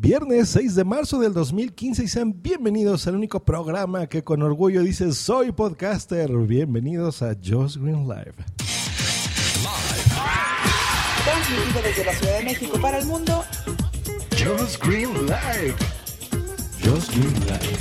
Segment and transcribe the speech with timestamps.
[0.00, 4.80] Viernes 6 de marzo del 2015 y sean bienvenidos al único programa que con orgullo
[4.80, 6.30] dice soy podcaster.
[6.30, 8.34] Bienvenidos a Josh Green Live.
[11.24, 13.42] Transmitido desde la Ciudad de México para el mundo.
[14.30, 15.74] Josh Green Live.
[16.80, 17.78] Josh Green Live.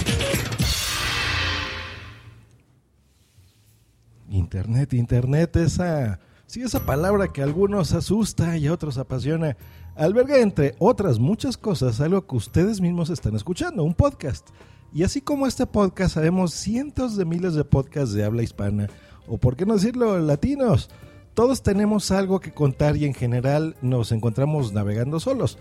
[4.32, 9.56] Internet, internet, esa, sí, esa palabra que a algunos asusta y a otros apasiona,
[9.98, 14.48] alberga entre otras muchas cosas algo que ustedes mismos están escuchando, un podcast.
[14.94, 18.88] Y así como este podcast, sabemos cientos de miles de podcasts de habla hispana,
[19.28, 20.90] o por qué no decirlo, latinos.
[21.34, 25.58] Todos tenemos algo que contar y en general nos encontramos navegando solos.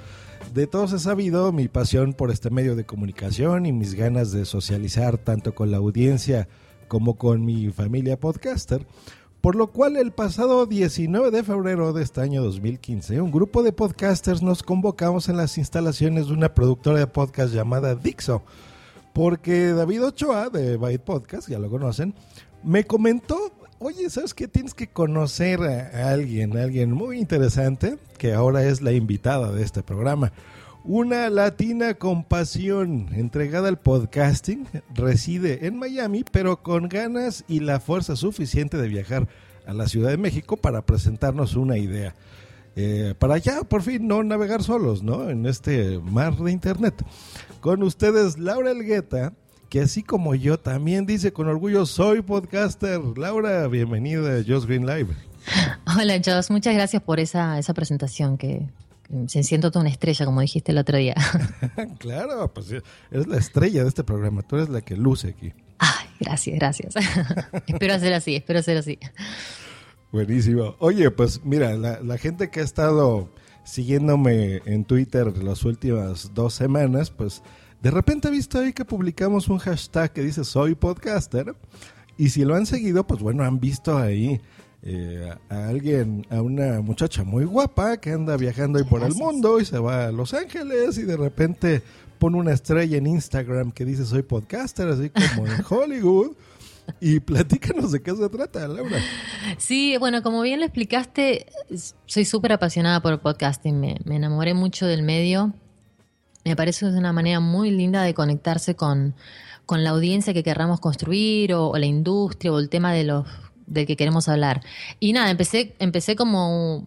[0.55, 4.44] De todos he sabido mi pasión por este medio de comunicación y mis ganas de
[4.44, 6.48] socializar tanto con la audiencia
[6.88, 8.86] como con mi familia podcaster,
[9.46, 13.70] por lo cual el pasado 19 de febrero de este año 2015, un grupo de
[13.70, 18.42] podcasters nos convocamos en las instalaciones de una productora de podcast llamada Dixo,
[19.12, 22.12] porque David Ochoa de Byte Podcast, ya lo conocen,
[22.64, 24.48] me comentó, oye, ¿sabes qué?
[24.48, 29.62] Tienes que conocer a alguien, a alguien muy interesante, que ahora es la invitada de
[29.62, 30.33] este programa.
[30.89, 37.81] Una latina con pasión, entregada al podcasting, reside en Miami, pero con ganas y la
[37.81, 39.27] fuerza suficiente de viajar
[39.67, 42.14] a la Ciudad de México para presentarnos una idea.
[42.77, 45.29] Eh, para ya, por fin, no navegar solos, ¿no?
[45.29, 47.05] En este mar de Internet.
[47.59, 49.33] Con ustedes, Laura Elgueta,
[49.69, 53.01] que así como yo también dice con orgullo, soy podcaster.
[53.17, 55.09] Laura, bienvenida a Just Green Live.
[55.98, 56.48] Hola, Joss.
[56.53, 58.69] Muchas gracias por esa, esa presentación que,
[59.26, 61.14] se siento toda una estrella, como dijiste el otro día.
[61.98, 65.52] claro, pues eres la estrella de este programa, tú eres la que luce aquí.
[65.78, 66.94] Ay, gracias, gracias.
[67.66, 68.98] espero ser así, espero ser así.
[70.12, 70.77] Buenísimo.
[70.78, 73.30] Oye, pues mira, la, la, gente que ha estado
[73.64, 77.42] siguiéndome en Twitter las últimas dos semanas, pues
[77.82, 81.54] de repente ha visto ahí que publicamos un hashtag que dice soy podcaster.
[82.18, 84.40] Y si lo han seguido, pues bueno, han visto ahí
[84.89, 89.58] eh, a alguien, a una muchacha muy guapa que anda viajando ahí por el mundo
[89.58, 91.83] y se va a Los Ángeles y de repente
[92.20, 96.36] pone una estrella en Instagram que dice soy podcaster, así como en Hollywood.
[97.01, 98.98] Y platícanos de qué se trata, Laura.
[99.58, 101.46] Sí, bueno, como bien lo explicaste,
[102.07, 103.80] soy súper apasionada por el podcasting.
[103.80, 105.52] Me, me, enamoré mucho del medio.
[106.45, 109.17] Me parece que es una manera muy linda de conectarse con,
[109.67, 113.27] con la audiencia que querramos construir o, o, la industria o el tema de los
[113.66, 114.62] del que queremos hablar.
[115.00, 116.84] Y nada, empecé, empecé como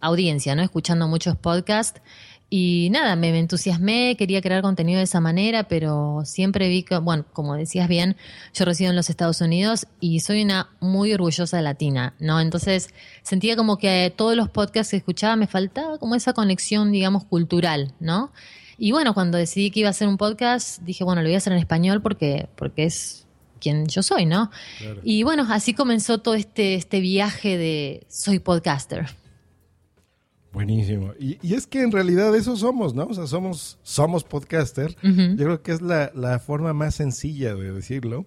[0.00, 0.62] audiencia, ¿no?
[0.62, 2.00] Escuchando muchos podcasts.
[2.48, 7.24] Y nada, me entusiasmé, quería crear contenido de esa manera, pero siempre vi que, bueno,
[7.32, 8.16] como decías bien,
[8.54, 12.40] yo resido en los Estados Unidos y soy una muy orgullosa latina, ¿no?
[12.40, 12.90] Entonces
[13.22, 17.94] sentía como que todos los podcasts que escuchaba me faltaba como esa conexión, digamos, cultural,
[17.98, 18.30] ¿no?
[18.78, 21.38] Y bueno, cuando decidí que iba a hacer un podcast, dije, bueno, lo voy a
[21.38, 23.25] hacer en español porque, porque es
[23.60, 24.50] quien yo soy, ¿no?
[25.02, 29.06] Y bueno, así comenzó todo este, este viaje de soy podcaster.
[30.56, 31.12] Buenísimo.
[31.20, 33.04] Y, es que en realidad eso somos, ¿no?
[33.04, 34.96] O sea, somos, somos podcaster.
[35.02, 38.24] Yo creo que es la, la, forma más sencilla de decirlo.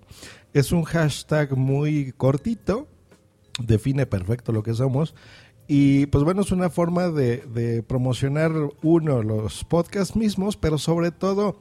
[0.54, 2.88] Es un hashtag muy cortito,
[3.60, 5.16] define perfecto lo que somos.
[5.68, 8.52] Y pues bueno, es una forma de, de promocionar
[8.84, 11.60] uno, los podcasts mismos, pero sobre todo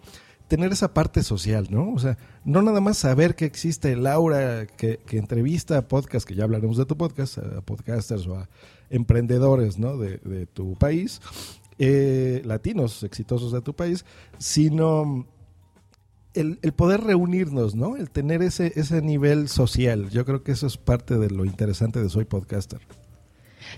[0.49, 1.93] tener esa parte social, ¿no?
[1.93, 6.45] O sea, no nada más saber que existe Laura que, entrevista a podcast, que ya
[6.45, 8.49] hablaremos de tu podcast, a podcasters o a
[8.91, 9.99] emprendedores, ¿no?
[9.99, 11.21] De, tu país,
[11.79, 14.07] eh, latinos exitosos de tu país,
[14.39, 15.27] sino
[16.33, 17.97] el, poder reunirnos, ¿no?
[17.97, 20.09] El tener ese, ese nivel social.
[20.09, 22.81] Yo creo que eso es parte de lo interesante de Soy Podcaster.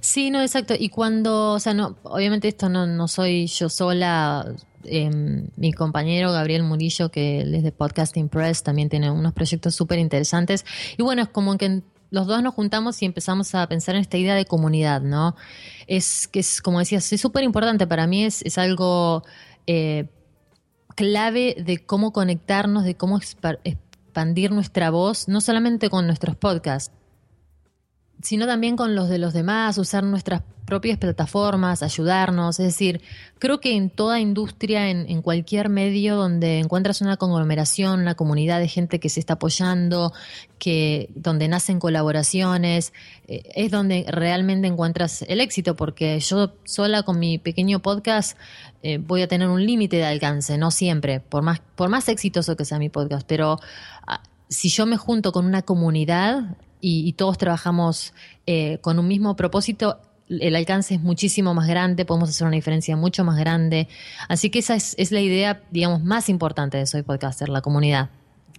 [0.00, 0.74] Sí, no, exacto.
[0.78, 4.54] Y cuando, o sea, no, obviamente esto no, no soy yo sola,
[4.84, 9.98] Em, mi compañero Gabriel Murillo, que es de Podcasting Press, también tiene unos proyectos súper
[9.98, 10.64] interesantes.
[10.96, 14.16] Y bueno, es como que los dos nos juntamos y empezamos a pensar en esta
[14.16, 15.36] idea de comunidad, ¿no?
[15.86, 17.86] Es que es, como decías, es súper importante.
[17.86, 19.22] Para mí es, es algo
[19.66, 20.08] eh,
[20.96, 26.92] clave de cómo conectarnos, de cómo expandir nuestra voz, no solamente con nuestros podcasts,
[28.22, 32.60] sino también con los de los demás, usar nuestras propias plataformas, ayudarnos.
[32.60, 33.02] Es decir,
[33.40, 38.68] creo que en toda industria, en, cualquier medio donde encuentras una conglomeración, una comunidad de
[38.68, 40.12] gente que se está apoyando,
[40.58, 42.92] que donde nacen colaboraciones,
[43.26, 48.38] eh, es donde realmente encuentras el éxito, porque yo sola con mi pequeño podcast
[48.82, 52.56] eh, voy a tener un límite de alcance, no siempre, por más, por más exitoso
[52.56, 53.58] que sea mi podcast, pero
[54.06, 58.14] ah, si yo me junto con una comunidad, y, todos trabajamos
[58.46, 62.96] eh, con un mismo propósito, el alcance es muchísimo más grande, podemos hacer una diferencia
[62.96, 63.88] mucho más grande.
[64.28, 68.10] Así que esa es, es la idea, digamos, más importante de Soy Podcaster, la comunidad.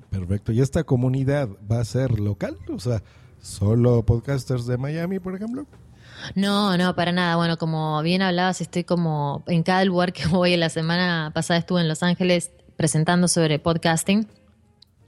[0.09, 0.51] Perfecto.
[0.51, 2.57] ¿Y esta comunidad va a ser local?
[2.73, 3.01] O sea,
[3.41, 5.65] solo podcasters de Miami, por ejemplo.
[6.35, 7.37] No, no, para nada.
[7.37, 10.55] Bueno, como bien hablabas, estoy como en cada lugar que voy.
[10.57, 14.27] La semana pasada estuve en Los Ángeles presentando sobre podcasting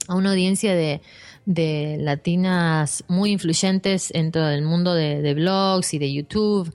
[0.08, 1.02] a una audiencia de,
[1.46, 6.72] latinas muy influyentes en todo el mundo de, blogs y de YouTube.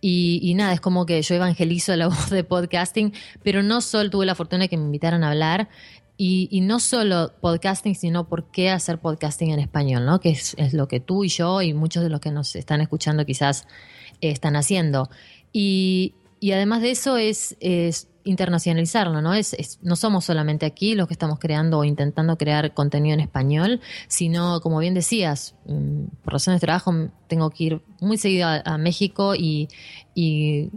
[0.00, 4.10] Y, y, nada, es como que yo evangelizo la voz de podcasting, pero no solo
[4.10, 5.68] tuve la fortuna de que me invitaran a hablar,
[6.24, 10.20] y, no solo podcasting, sino por qué hacer podcasting en español, ¿no?
[10.20, 13.26] Que es, lo que tú y yo y muchos de los que nos están escuchando
[13.26, 13.66] quizás
[14.20, 15.10] eh, están haciendo.
[15.52, 19.34] Y, y además de eso es, es internacionalizarlo, ¿no?
[19.34, 23.80] Es, no somos solamente aquí los que estamos creando o intentando crear contenido en español,
[24.08, 26.92] sino, como bien decías, mm, por razones de trabajo
[27.28, 29.68] tengo que ir muy seguido a, México y,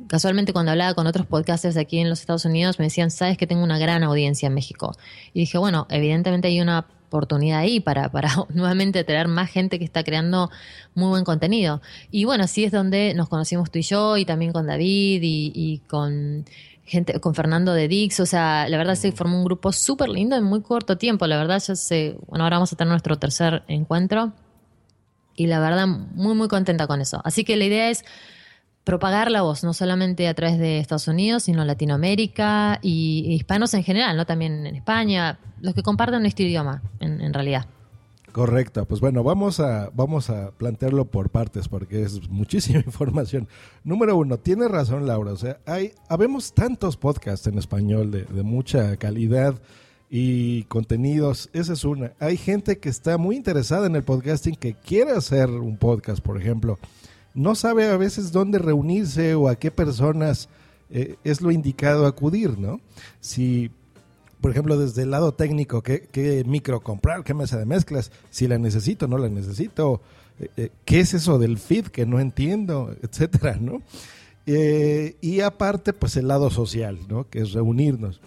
[0.07, 3.47] casualmente cuando hablaba con otros podcasters aquí en los Estados Unidos me decían, sabes que
[3.47, 4.95] tengo una gran audiencia en México.
[5.33, 9.85] Y dije, bueno, evidentemente hay una oportunidad ahí para, para nuevamente traer más gente que
[9.85, 10.49] está creando
[10.93, 11.81] muy buen contenido.
[12.11, 15.81] Y bueno, así es donde nos conocimos tú y yo y también con David y
[15.87, 16.45] con
[16.85, 20.35] gente con Fernando de Dix, o sea, la verdad se formó un grupo súper lindo
[20.35, 23.63] en muy corto tiempo, la verdad ya sé, bueno, ahora vamos a tener nuestro tercer
[23.67, 24.33] encuentro
[25.35, 27.21] y la verdad muy muy contenta con eso.
[27.23, 28.05] Así que la idea es
[28.83, 33.83] propagar la voz, no solamente a través de Estados Unidos, sino Latinoamérica y, hispanos en
[33.83, 37.65] general, no también en España, los que comparten nuestro idioma, en realidad.
[38.35, 43.47] Correcto, pues bueno, vamos a, vamos a plantearlo por partes porque es muchísima información.
[43.85, 48.43] Número uno, tiene razón Laura, o sea, hay, habemos tantos podcasts en español de, de
[48.43, 49.55] mucha calidad
[50.09, 52.11] y contenidos, esa es una.
[52.19, 56.37] Hay gente que está muy interesada en el podcasting, que quiere hacer un podcast, por
[56.37, 56.77] ejemplo.
[57.33, 60.49] No sabe a veces dónde reunirse o a qué personas
[60.89, 62.81] eh, es lo indicado acudir, ¿no?
[63.21, 63.71] Si
[64.45, 67.23] por ejemplo, desde el lado técnico, ¿qué, micro comprar?
[67.23, 68.11] ¿Qué mesa de mezclas?
[68.29, 70.01] Si la necesito, no la necesito.
[70.39, 72.95] Eh, eh, ¿Qué es eso del feed que no entiendo?
[73.01, 73.81] Etcétera, ¿no?
[74.45, 77.27] Eh, y aparte, pues el lado social, ¿no?
[77.27, 78.21] Que es reunirnos.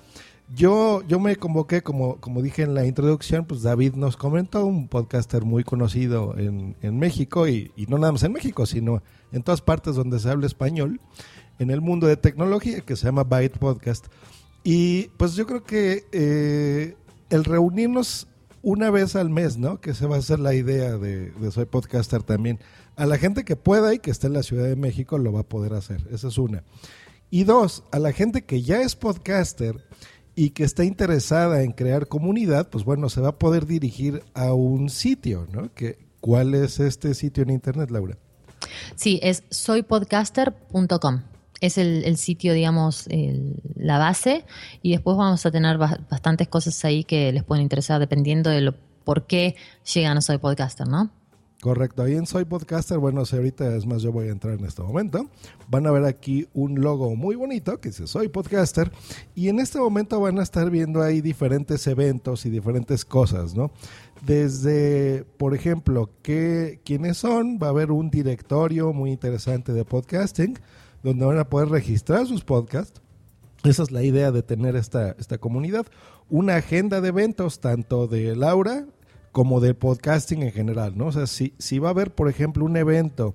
[0.52, 4.88] Yo, yo me convoqué, como, como dije en la introducción, pues David nos comentó, un
[4.88, 9.44] podcaster muy conocido en, en México, y, y, no nada más en México, sino en
[9.44, 11.00] todas partes donde se habla español,
[11.60, 14.08] en el mundo de tecnología, que se llama Byte Podcast.
[14.64, 16.96] Y pues yo creo que eh,
[17.30, 18.28] el reunirnos
[18.62, 19.80] una vez al mes, ¿no?
[19.80, 22.58] Que se va a ser la idea de, Soy Podcaster también.
[22.96, 25.40] A la gente que pueda y que esté en la Ciudad de México lo va
[25.40, 26.06] a poder hacer.
[26.10, 26.64] Esa es una.
[27.30, 29.86] Y dos, a la gente que ya es podcaster
[30.34, 34.52] y que está interesada en crear comunidad, pues bueno, se va a poder dirigir a
[34.54, 35.72] un sitio, ¿no?
[35.74, 38.18] Que, ¿Cuál es este sitio en internet, Laura?
[38.96, 41.22] Sí, es soypodcaster.com
[41.60, 43.08] es el, sitio, digamos,
[43.76, 44.44] la base
[44.82, 48.74] y después vamos a tener bastantes cosas ahí que les pueden interesar dependiendo de lo,
[49.04, 49.56] por qué
[49.94, 51.10] llegan a Soy Podcaster, ¿no?
[51.60, 54.64] Correcto, ahí en Soy Podcaster, bueno, si ahorita es más, yo voy a entrar en
[54.64, 55.28] este momento,
[55.68, 58.92] van a ver aquí un logo muy bonito que dice Soy Podcaster
[59.34, 63.72] y en este momento van a estar viendo ahí diferentes eventos y diferentes cosas, ¿no?
[64.24, 70.56] Desde, por ejemplo, ¿qué, quiénes son, va a haber un directorio muy interesante de podcasting,
[71.08, 73.00] donde van a poder registrar sus podcasts.
[73.64, 75.86] Esa es la idea de tener esta, esta comunidad.
[76.30, 78.86] Una agenda de eventos, tanto de Laura
[79.32, 81.06] como de podcasting en general, ¿no?
[81.06, 83.34] O sea, si, si va a haber, por ejemplo, un evento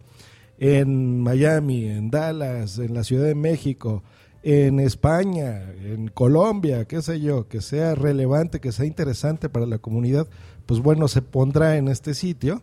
[0.60, 4.04] en Miami, en Dallas, en la Ciudad de México,
[4.44, 9.78] en España, en Colombia, qué sé yo, que sea relevante, que sea interesante para la
[9.78, 10.28] comunidad,
[10.66, 12.62] pues bueno, se pondrá en este sitio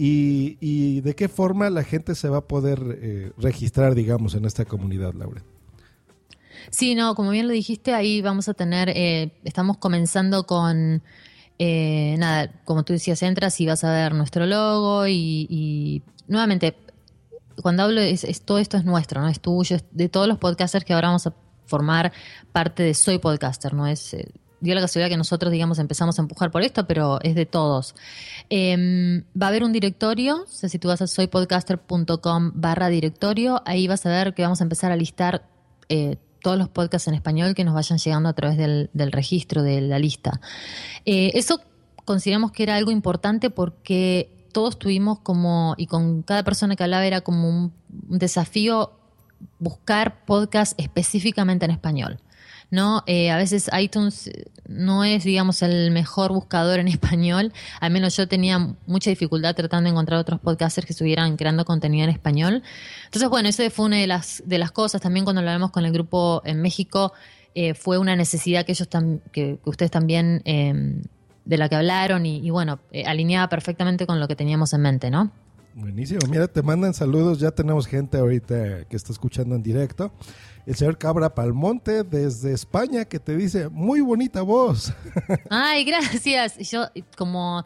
[0.00, 4.64] y, de qué forma la gente se va a poder eh, registrar, digamos, en esta
[4.64, 5.42] comunidad, Laura.
[6.70, 11.02] Sí, no, como bien lo dijiste, ahí vamos a tener, eh, estamos comenzando con,
[11.58, 16.76] eh, nada, como tú decías, entras y vas a ver nuestro logo y, nuevamente,
[17.60, 20.84] cuando hablo, es, todo esto es nuestro, no es tuyo, es de todos los podcasters
[20.84, 21.34] que ahora vamos a
[21.66, 22.12] formar
[22.52, 24.16] parte de Soy Podcaster, no es
[24.60, 27.94] dio la casualidad que nosotros, digamos, empezamos a empujar por esto, pero es de todos.
[28.50, 33.62] Em, va a haber un directorio, o sea, si tú vas a soypodcaster.com barra directorio,
[33.66, 35.48] ahí vas a ver que vamos a empezar a listar
[35.88, 39.80] eh, todos los podcasts en español que nos vayan llegando a través del, registro de
[39.80, 40.40] la lista.
[41.04, 41.60] Eh, eso
[42.04, 47.06] consideramos que era algo importante porque todos tuvimos como, y con cada persona que hablaba
[47.06, 48.92] era como un desafío
[49.58, 52.20] buscar podcasts específicamente en español.
[52.70, 53.02] ¿No?
[53.06, 54.30] Eh, a veces iTunes
[54.68, 57.52] no es, digamos, el mejor buscador en español.
[57.80, 62.04] Al menos yo tenía mucha dificultad tratando de encontrar otros podcasters que estuvieran creando contenido
[62.04, 62.62] en español.
[63.06, 65.00] Entonces, bueno, eso fue una de las, de las cosas.
[65.00, 67.12] También cuando hablamos con el grupo en México,
[67.54, 68.88] eh, fue una necesidad que ellos
[69.32, 71.02] que, ustedes también em,
[71.44, 75.10] de la que hablaron y, bueno, eh, alineaba perfectamente con lo que teníamos en mente,
[75.10, 75.32] ¿no?
[75.74, 76.20] Buenísimo.
[76.28, 77.38] Mira, te mandan saludos.
[77.38, 80.12] Ya tenemos gente ahorita que está escuchando en directo.
[80.68, 84.92] El señor Cabra Palmonte desde España que te dice, muy bonita voz.
[85.48, 86.58] Ay, gracias.
[86.58, 86.84] Yo,
[87.16, 87.64] como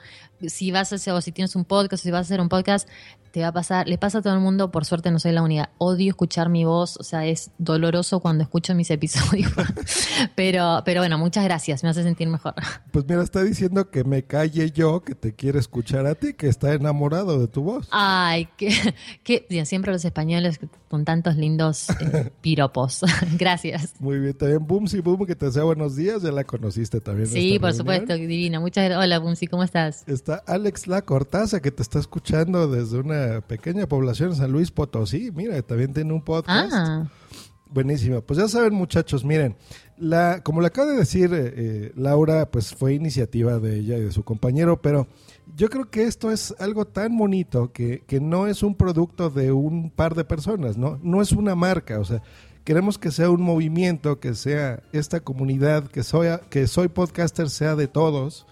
[0.48, 2.88] si vas a hacer, o si tienes un podcast, si vas a hacer un podcast,
[3.32, 5.42] te va a pasar, le pasa a todo el mundo, por suerte no soy la
[5.42, 5.70] única.
[5.78, 9.50] Odio escuchar mi voz, o sea, es doloroso cuando escucho mis episodios.
[10.34, 12.54] pero, pero bueno, muchas gracias, me hace sentir mejor.
[12.92, 16.48] Pues mira, está diciendo que me calle yo, que te quiere escuchar a ti, que
[16.48, 17.88] está enamorado de tu voz.
[17.90, 18.94] Ay, que,
[19.24, 23.00] que siempre los españoles con tantos lindos eh, piropos.
[23.38, 23.94] gracias.
[23.98, 27.28] Muy bien, también Boomsy Boom, que te desea buenos días, ya la conociste también.
[27.28, 28.60] Sí, por supuesto, divina.
[28.60, 29.02] Muchas gracias.
[29.02, 30.04] Hola, Boomsy, ¿cómo estás?
[30.06, 34.70] Está Alex La Cortaza, que te está escuchando desde una pequeña población en San Luis
[34.70, 35.30] Potosí.
[35.32, 36.72] Mira, también tiene un podcast.
[36.72, 37.10] Ah.
[37.72, 38.20] Buenísimo.
[38.20, 39.56] Pues ya saben, muchachos, miren,
[39.96, 44.02] la, como le acaba de decir eh, eh, Laura, pues fue iniciativa de ella y
[44.02, 45.06] de su compañero, pero
[45.56, 49.52] yo creo que esto es algo tan bonito que, que no es un producto de
[49.52, 51.00] un par de personas, ¿no?
[51.02, 52.22] No es una marca, o sea,
[52.64, 57.74] queremos que sea un movimiento, que sea esta comunidad, que soy, que soy podcaster sea
[57.74, 58.46] de todos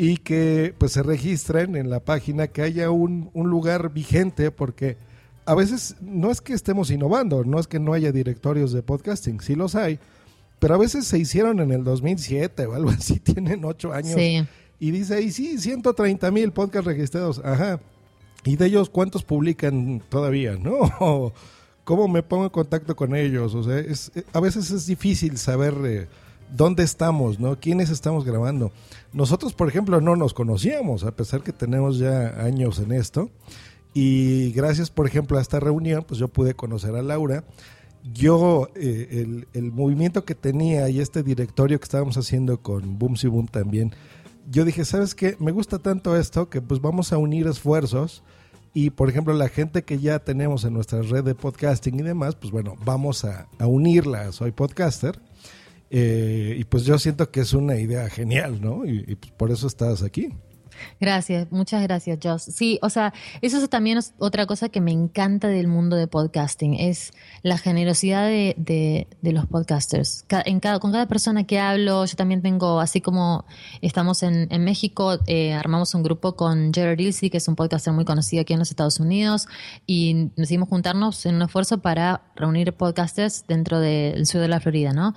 [0.00, 4.96] y que pues se registren en la página, que haya un, lugar vigente, porque
[5.44, 9.40] a veces no es que estemos innovando, no es que no haya directorios de podcasting,
[9.40, 9.98] sí los hay,
[10.60, 14.16] pero a veces se hicieron en el 2007 o algo así, tienen ocho años.
[14.80, 17.80] Y dice ahí, sí, 130 mil podcasts registrados, ajá.
[18.44, 21.32] ¿Y de ellos cuántos publican todavía, no?
[21.84, 23.52] ¿Cómo me pongo en contacto con ellos?
[23.56, 25.74] O sea, es, a veces es difícil saber...
[25.84, 26.08] Eh,
[26.54, 27.58] dónde estamos, ¿no?
[27.58, 28.72] ¿Quiénes estamos grabando?
[29.12, 33.30] Nosotros, por ejemplo, no nos conocíamos, a pesar que tenemos ya años en esto.
[33.94, 37.44] Y gracias, por ejemplo, a esta reunión, pues yo pude conocer a Laura.
[38.12, 43.48] Yo, eh, el, movimiento que tenía y este directorio que estábamos haciendo con Boom Boom
[43.48, 43.92] también,
[44.50, 45.36] yo dije, ¿sabes qué?
[45.40, 48.22] Me gusta tanto esto que pues vamos a unir esfuerzos
[48.72, 52.34] y, por ejemplo, la gente que ya tenemos en nuestra red de podcasting y demás,
[52.34, 54.32] pues bueno, vamos a, a unirla.
[54.32, 55.20] Soy podcaster
[55.90, 58.84] eh, y pues yo siento que es una idea genial, ¿no?
[58.84, 60.28] Y, pues por eso estás aquí.
[61.00, 62.42] Gracias, muchas gracias, Joss.
[62.42, 66.74] Sí, o sea, eso es también otra cosa que me encanta del mundo de podcasting,
[66.74, 70.24] es la generosidad de, de, los podcasters.
[70.44, 73.44] en cada, con cada persona que hablo, yo también tengo, así como
[73.82, 77.92] estamos en, en México, eh, armamos un grupo con Jared Ilse, que es un podcaster
[77.92, 79.48] muy conocido aquí en los Estados Unidos,
[79.86, 84.92] y decidimos juntarnos en un esfuerzo para reunir podcasters dentro del sur de la Florida,
[84.92, 85.14] ¿no?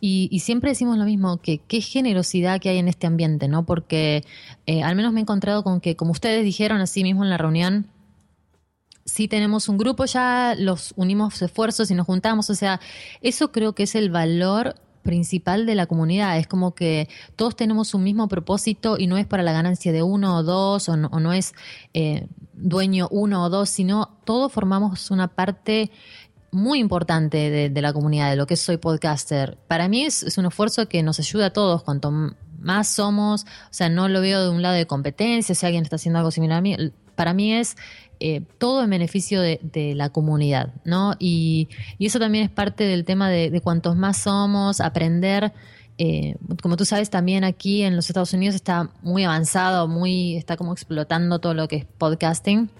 [0.00, 3.64] Y, y siempre decimos lo mismo, que qué generosidad que hay en este ambiente, ¿no?
[3.64, 4.24] Porque
[4.66, 7.38] eh, al menos me he encontrado con que, como ustedes dijeron así mismo en la
[7.38, 7.88] reunión,
[9.04, 12.50] si tenemos un grupo ya, los unimos esfuerzos y nos juntamos.
[12.50, 12.80] O sea,
[13.20, 16.38] eso creo que es el valor principal de la comunidad.
[16.38, 20.02] Es como que todos tenemos un mismo propósito y no es para la ganancia de
[20.02, 21.54] uno o dos, o no, es
[21.94, 25.90] eh, dueño uno o dos, sino todos formamos una parte
[26.52, 29.58] muy importante de, la comunidad, de lo que soy podcaster.
[29.68, 31.82] Para mí es, es, un esfuerzo que nos ayuda a todos.
[31.82, 32.12] Cuanto
[32.62, 35.96] más somos, o sea, no lo veo de un lado de competencia, si alguien está
[35.96, 36.76] haciendo algo similar a mí,
[37.14, 37.76] para mí es
[38.24, 41.14] eh, todo en beneficio de, la comunidad, ¿no?
[41.18, 45.52] Y, eso también es parte del tema de, cuantos más somos, aprender.
[45.98, 50.56] Eh, como tú sabes, también aquí en los Estados Unidos está muy avanzado, muy, está
[50.56, 52.70] como explotando todo lo que es podcasting.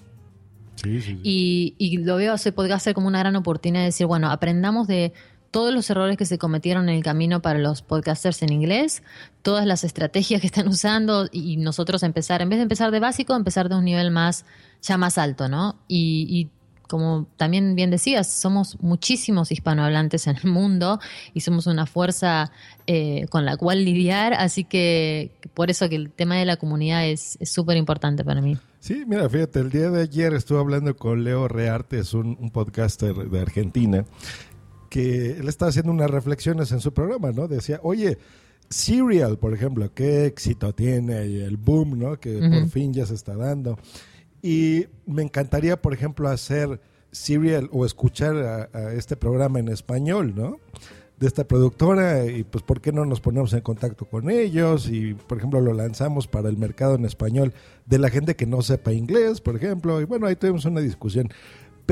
[0.77, 4.07] Sí, sí, Y, y, lo veo a ese podcaster como una gran oportunidad de decir,
[4.07, 5.13] bueno, aprendamos de
[5.53, 9.03] todos los errores que se cometieron en el camino para los podcasters en inglés,
[9.43, 13.37] todas las estrategias que están usando y nosotros empezar, en vez de empezar de básico,
[13.37, 14.45] empezar de un nivel más,
[14.83, 15.77] ya más alto, ¿no?
[15.87, 16.49] Y,
[16.89, 21.01] como también bien decías, somos muchísimos hispanohablantes en el mundo
[21.33, 22.53] y somos una fuerza
[22.87, 27.07] eh, con la cual lidiar, así que por eso que el tema de la comunidad
[27.07, 28.59] es súper importante para mí.
[28.81, 33.15] Sí, mira, fíjate, el día de ayer estuve hablando con Leo Rearte, es un podcaster
[33.15, 34.05] de Argentina,
[34.93, 37.49] que él estaba haciendo unas reflexiones en su programa, ¿no?
[37.49, 38.19] Decía, oye,
[38.69, 42.21] Serial, por ejemplo, qué éxito tiene y el boom, ¿no?
[42.21, 43.79] Que por fin ya se está dando.
[44.43, 46.79] Y me encantaría, por ejemplo, hacer
[47.11, 50.59] Serial o escuchar a, este programa en español, ¿no?
[51.19, 55.15] De esta productora y pues por qué no nos ponemos en contacto con ellos y
[55.15, 57.55] por ejemplo lo lanzamos para el mercado en español
[57.87, 61.31] de la gente que no sepa inglés, por ejemplo, y bueno, ahí tuvimos una discusión.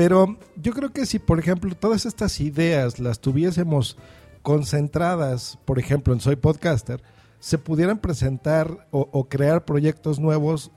[0.01, 3.97] Pero yo creo que si, por ejemplo, todas estas ideas las tuviésemos
[4.41, 7.03] concentradas, por ejemplo, en Soy Podcaster,
[7.39, 10.71] se pudieran presentar o, crear proyectos nuevos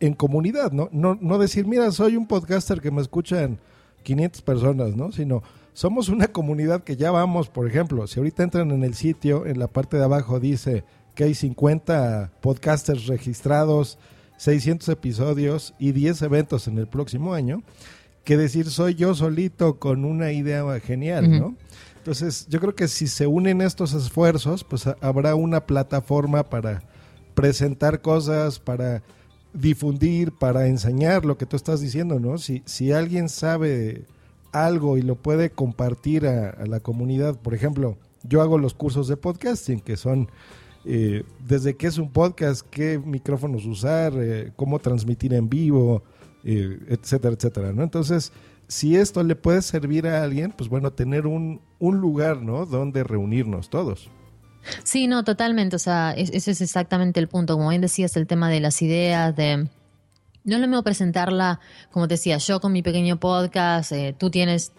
[0.00, 0.88] en comunidad, ¿no?
[0.90, 1.16] ¿no?
[1.20, 3.60] No decir, mira, soy un podcaster que me escuchan
[4.02, 5.12] 500 personas, ¿no?
[5.12, 9.46] Sino, somos una comunidad que ya vamos, por ejemplo, si ahorita entran en el sitio,
[9.46, 10.82] en la parte de abajo dice
[11.14, 13.98] que hay 50 podcasters registrados,
[14.36, 17.62] 600 episodios y 10 eventos en el próximo año,
[18.24, 21.54] que decir soy yo solito con una idea genial, ¿no?
[21.98, 26.82] Entonces, yo creo que si se unen estos esfuerzos, pues habrá una plataforma para
[27.34, 29.02] presentar cosas, para
[29.54, 32.38] difundir, para enseñar lo que tú estás diciendo, ¿no?
[32.38, 34.04] Si, si alguien sabe
[34.52, 39.16] algo y lo puede compartir a, la comunidad, por ejemplo, yo hago los cursos de
[39.16, 40.28] podcasting, que son
[40.84, 46.02] eh, desde qué es un podcast, qué micrófonos usar, eh, cómo transmitir en vivo,
[46.44, 47.82] etcétera, etcétera, ¿no?
[47.82, 48.32] Entonces,
[48.68, 52.66] si esto le puede servir a alguien, pues bueno, tener un, un lugar, ¿no?
[52.66, 54.10] Donde reunirnos todos.
[54.82, 55.76] Sí, no, totalmente.
[55.76, 57.56] O sea, ese es exactamente el punto.
[57.56, 59.68] Como bien decías, el tema de las ideas, de...
[60.44, 61.60] No es lo mismo presentarla,
[61.90, 64.72] como te decía, yo con mi pequeño podcast, eh, tú tienes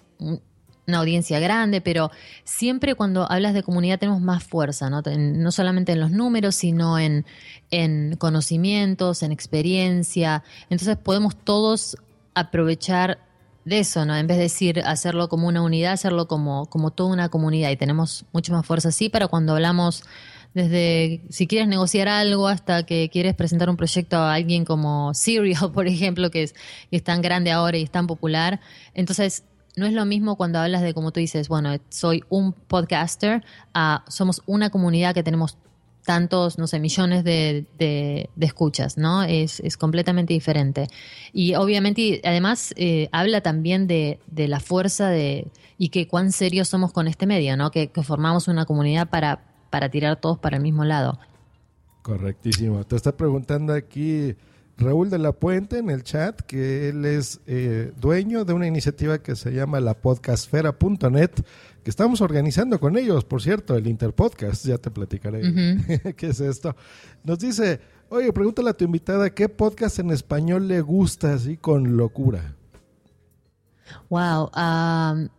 [0.88, 2.12] una audiencia grande, pero
[2.44, 5.02] siempre cuando hablas de comunidad tenemos más fuerza, ¿no?
[5.02, 7.26] no solamente en los números, sino en,
[7.72, 10.44] en conocimientos, en experiencia.
[10.70, 11.98] Entonces podemos todos
[12.34, 13.20] aprovechar
[13.66, 14.16] de eso, ¿no?
[14.16, 17.72] En vez de decir hacerlo como una unidad, hacerlo como, como toda una comunidad.
[17.72, 20.04] Y tenemos mucho más fuerza así para cuando hablamos
[20.54, 25.72] desde si quieres negociar algo hasta que quieres presentar un proyecto a alguien como Serial,
[25.74, 26.54] por ejemplo, que es,
[26.90, 28.62] que es tan grande ahora y es tan popular.
[28.94, 29.44] Entonces,
[29.78, 33.44] no es lo mismo cuando hablas de, como tú dices, bueno, soy un podcaster,
[34.08, 35.58] somos una comunidad que tenemos
[36.06, 39.24] tantos, no sé, millones de, de, escuchas, ¿no?
[39.24, 40.88] Es, es, completamente diferente.
[41.34, 46.70] Y obviamente, además, eh, habla también de, de, la fuerza de y que cuán serios
[46.70, 47.72] somos con este medio, ¿no?
[47.72, 51.20] Que, formamos una comunidad para, para tirar todos para el mismo lado.
[52.04, 52.84] Correctísimo.
[52.84, 54.36] Te está preguntando aquí
[54.78, 59.20] Raúl de la Puente en el chat que él es eh, dueño de una iniciativa
[59.20, 61.32] que se llama la podcastfera.net
[61.84, 65.42] que estamos organizando con ellos, por cierto, el Interpodcast, ya te platicaré
[66.18, 66.76] qué es esto.
[67.24, 67.80] Nos dice,
[68.10, 72.56] oye, pregúntale a tu invitada qué podcast en español le gusta así con locura.
[74.10, 75.30] Wow, um,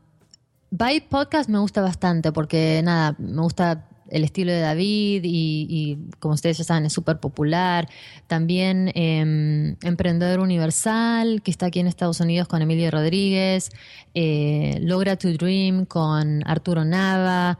[0.70, 6.34] Byte Podcast me gusta bastante porque nada, me gusta el estilo de David y, como
[6.34, 7.88] ustedes ya saben es súper popular.
[8.26, 13.70] También em, Emprendedor Universal, que está aquí en Estados Unidos con Emilio Rodríguez.
[14.14, 17.58] Eh, Logra to Dream con Arturo Nava.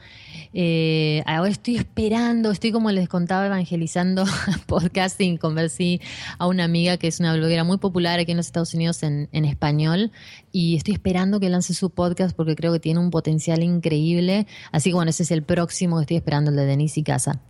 [0.55, 4.25] Eh, ahora estoy esperando, estoy como les contaba evangelizando
[4.67, 5.37] podcasting.
[5.37, 6.01] Conversí
[6.39, 9.29] a una amiga que es una bloguera muy popular aquí en los Estados Unidos en,
[9.33, 10.13] en español
[10.57, 14.47] y estoy esperando que lance su podcast porque creo que tiene un potencial increíble.
[14.73, 17.42] Así que bueno, ese es el próximo que estoy esperando el de Denise y Casa.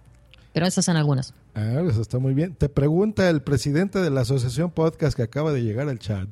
[0.52, 1.32] Pero esas son algunas.
[1.54, 2.56] Ah, eso está muy bien.
[2.56, 6.26] Te pregunta el presidente de la asociación podcast que acaba de llegar al chat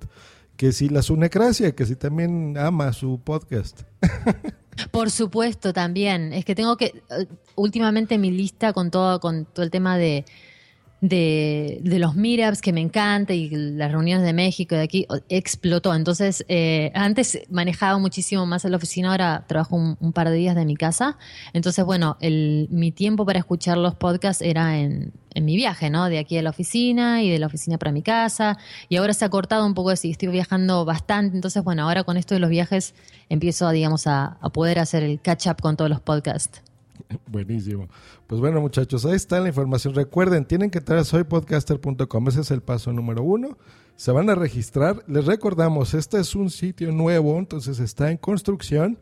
[0.57, 3.83] que si la Sunecracia, que si también ama su podcast.
[4.91, 6.33] Por supuesto, también.
[6.33, 10.25] Es que tengo que, eh, últimamente mi lista con todo, con todo el tema de
[11.09, 15.95] de, los meetups que me encanta y las reuniones de México de aquí explotó.
[15.95, 20.57] Entonces, eh, antes manejaba muchísimo más en la oficina, ahora trabajo un, par de días
[20.57, 21.19] de mi casa.
[21.53, 26.09] Entonces, bueno, el, mi tiempo para escuchar los podcasts era en, mi viaje, ¿no?
[26.09, 28.57] De aquí a la oficina y de la oficina para mi casa.
[28.89, 31.37] Y ahora se ha cortado un poco así, estoy viajando bastante.
[31.37, 32.95] Entonces, bueno, ahora con esto de los viajes
[33.29, 36.63] empiezo, digamos, a poder hacer el catch up con todos los podcasts.
[37.27, 37.89] Buenísimo.
[38.27, 39.95] Pues bueno, muchachos, ahí está la información.
[39.95, 42.29] Recuerden, tienen que entrar a soypodcaster.com.
[42.29, 43.59] Ese es el paso número uno.
[43.97, 45.05] Se van a registrar.
[45.07, 48.99] Les recordamos, este es un sitio nuevo, entonces está en construcción.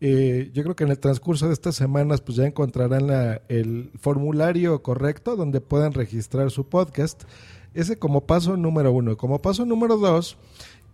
[0.00, 4.82] Eh, yo creo que en el transcurso de estas semanas, pues ya encontrarán el formulario
[4.82, 7.24] correcto donde puedan registrar su podcast.
[7.72, 9.16] Ese como paso número uno.
[9.16, 10.36] Como paso número dos,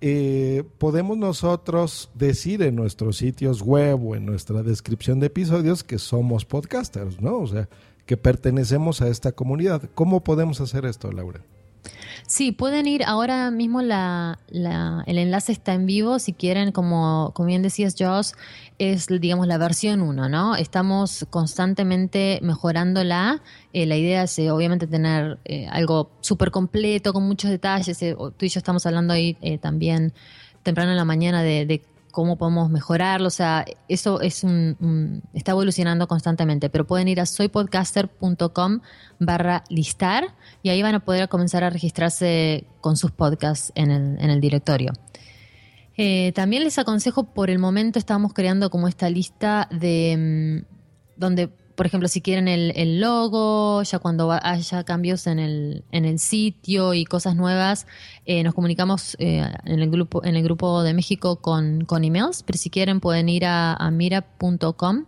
[0.04, 6.00] eh, podemos nosotros decir en nuestros sitios web o en nuestra descripción de episodios que
[6.00, 7.38] somos podcasters, ¿no?
[7.38, 7.68] O sea,
[8.04, 9.88] que pertenecemos a esta comunidad.
[9.94, 11.42] ¿Cómo podemos hacer esto, Laura?
[12.26, 17.46] Sí, pueden ir ahora mismo la, el enlace está en vivo si quieren, como, como
[17.48, 18.30] bien decías Josh,
[18.78, 20.56] es digamos la versión 1, ¿no?
[20.56, 23.42] Estamos constantemente mejorándola.
[23.72, 27.98] Eh, la idea es eh, obviamente tener eh, algo súper completo, con muchos detalles.
[27.98, 30.12] tú y yo estamos hablando ahí también
[30.62, 31.82] temprano en la mañana de, de
[32.12, 33.26] cómo podemos mejorarlo.
[33.26, 38.80] O sea, eso es un, está evolucionando constantemente, pero pueden ir a soypodcaster.com
[39.18, 44.40] barra listar y ahí van a poder comenzar a registrarse con sus podcasts en el,
[44.40, 44.92] directorio.
[45.96, 50.64] Eh, también les aconsejo, por el momento estamos creando como esta lista de,
[51.16, 56.18] donde, por ejemplo, si quieren el, logo, ya cuando haya cambios en el, en el
[56.18, 57.86] sitio y cosas nuevas,
[58.26, 62.42] eh, nos comunicamos eh, en, el grupo, en el grupo de México con, con emails,
[62.42, 65.06] pero si quieren pueden ir a, a mira.com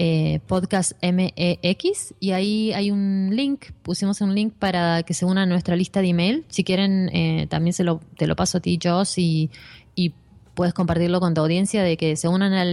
[0.00, 5.42] eh, podcast MEX y ahí hay un link, pusimos un link para que se una
[5.42, 6.44] a nuestra lista de email.
[6.48, 9.50] Si quieren, eh, también se lo, te lo paso a ti, Joss, y
[10.58, 12.64] puedes compartirlo con tu audiencia de que se unan a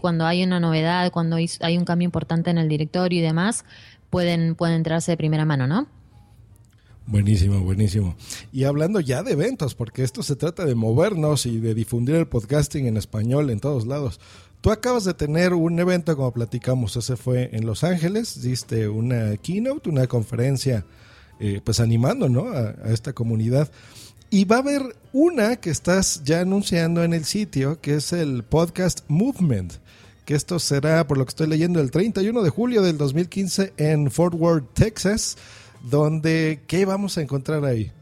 [0.00, 3.64] cuando hay una novedad, cuando hay un cambio importante en el directorio y demás,
[4.08, 5.88] pueden, pueden entrarse de primera mano, ¿no?
[7.08, 8.14] Buenísimo, buenísimo.
[8.52, 12.28] Y hablando ya de eventos, porque esto se trata de movernos y de difundir el
[12.28, 14.20] podcasting en español en todos lados.
[14.60, 19.36] Tú acabas de tener un evento, como platicamos, ese fue en Los Ángeles, diste una
[19.38, 20.86] keynote, una conferencia,
[21.40, 22.50] eh, pues animando ¿no?
[22.50, 23.72] a, esta comunidad.
[24.34, 28.42] Y va a haber una que estás ya anunciando en el sitio, que es el
[28.42, 29.74] podcast Movement,
[30.24, 34.10] que esto será, por lo que estoy leyendo, el 31 de julio del 2015 en
[34.10, 35.36] Fort Worth, Texas,
[35.88, 37.92] donde, ¿qué vamos a encontrar ahí?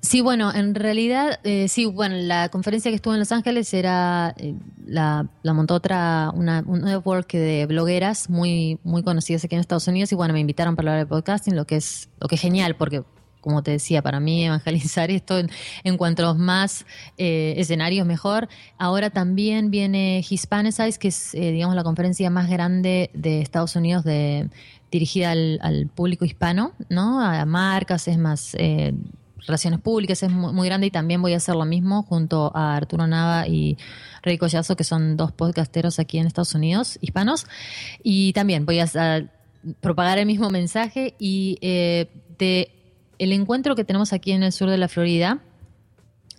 [0.00, 4.34] Sí, bueno, en realidad, eh, sí, bueno, la conferencia que estuvo en Los Ángeles era,
[4.38, 4.54] eh,
[4.86, 10.10] la, montó otra, una, un network de blogueras muy, muy conocidas aquí en Estados Unidos
[10.12, 12.76] y bueno, me invitaron para hablar de podcasting, lo que es, lo que es genial
[12.76, 13.04] porque
[13.44, 15.50] como te decía, para mí evangelizar esto en,
[15.84, 16.86] en cuanto más
[17.18, 18.48] eh, escenarios mejor.
[18.78, 24.02] Ahora también viene Hispanicize, que es, eh, digamos, la conferencia más grande de Estados Unidos
[24.04, 24.48] de
[24.90, 27.20] dirigida al, al público hispano, ¿no?
[27.20, 28.94] A marcas, es más eh,
[29.46, 33.06] relaciones públicas es muy, grande y también voy a hacer lo mismo junto a Arturo
[33.06, 33.76] Nava y
[34.22, 37.46] Rey Collazo, que son dos podcasteros aquí en Estados Unidos, hispanos.
[38.02, 38.86] Y también voy a,
[39.80, 42.70] propagar el mismo mensaje y eh, de
[43.18, 45.40] el encuentro que tenemos aquí en el sur de la Florida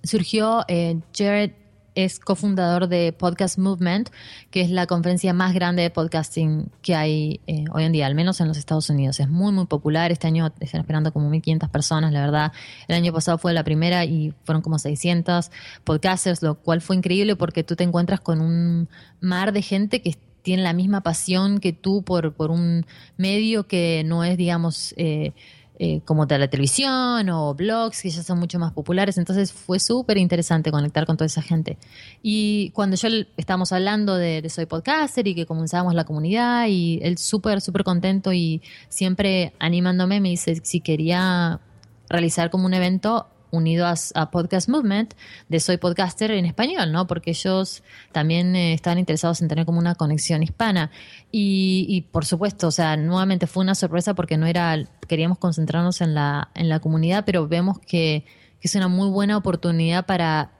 [0.03, 1.51] surgió eh, Jared
[1.95, 4.09] es cofundador de Podcast Movement,
[4.51, 8.15] que es la conferencia más grande de podcasting que hay eh, hoy en día, al
[8.15, 9.19] menos en los Estados Unidos.
[9.21, 10.11] Es muy, muy popular.
[10.11, 12.51] Este año están esperando como 1.500 personas, la verdad.
[12.89, 15.51] El año pasado fue la primera y fueron como 600
[15.85, 18.89] podcasters, lo cual fue increíble porque tú te encuentras con un
[19.21, 22.85] mar de gente que tiene la misma pasión que tú por, por un
[23.17, 25.33] medio que no es, digamos, eh,
[25.77, 29.17] eh, como de la televisión o blogs que ya son mucho más populares.
[29.17, 31.77] Entonces fue súper interesante conectar con toda esa gente.
[32.23, 37.17] Y cuando yo estábamos hablando de, Soy Podcaster y que comenzábamos la comunidad y él
[37.17, 41.59] súper, súper contento y siempre animándome me dice si quería
[42.07, 43.27] realizar como un evento
[43.57, 45.13] unido a, Podcast Movement
[45.49, 47.07] de Soy Podcaster en español, ¿no?
[47.07, 50.91] Porque ellos también eh, estaban interesados en tener como una conexión hispana.
[51.31, 56.13] Y, por supuesto, o sea, nuevamente fue una sorpresa porque no era, queríamos concentrarnos en
[56.13, 58.25] la, en la comunidad, pero vemos que,
[58.61, 60.51] es una muy buena oportunidad para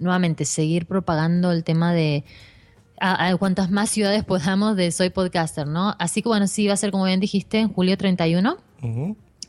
[0.00, 2.24] nuevamente seguir propagando el tema de
[2.98, 5.94] a, cuantas más ciudades podamos de Soy Podcaster, ¿no?
[6.00, 8.56] Así que bueno, sí, va a ser como bien dijiste, en julio 31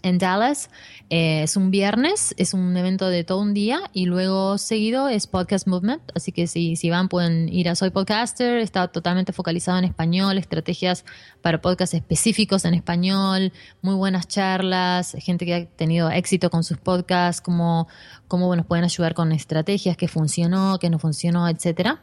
[0.04, 0.70] en Dallas.
[1.10, 5.26] Eh, es un viernes, es un evento de todo un día y luego seguido es
[5.26, 6.04] Podcast Movement.
[6.14, 8.60] Así que si, si van pueden ir a Soy Podcaster.
[8.60, 11.06] Está totalmente focalizado en español, estrategias
[11.42, 16.78] para podcasts específicos en español, muy buenas charlas, gente que ha tenido éxito con sus
[16.78, 17.88] podcasts, cómo,
[18.28, 22.02] cómo nos pueden ayudar con estrategias, qué funcionó, qué no funcionó, etcétera.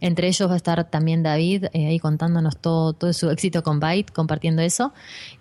[0.00, 3.80] Entre ellos va a estar también David eh, ahí contándonos todo, todo su éxito con
[3.80, 4.92] Byte, compartiendo eso.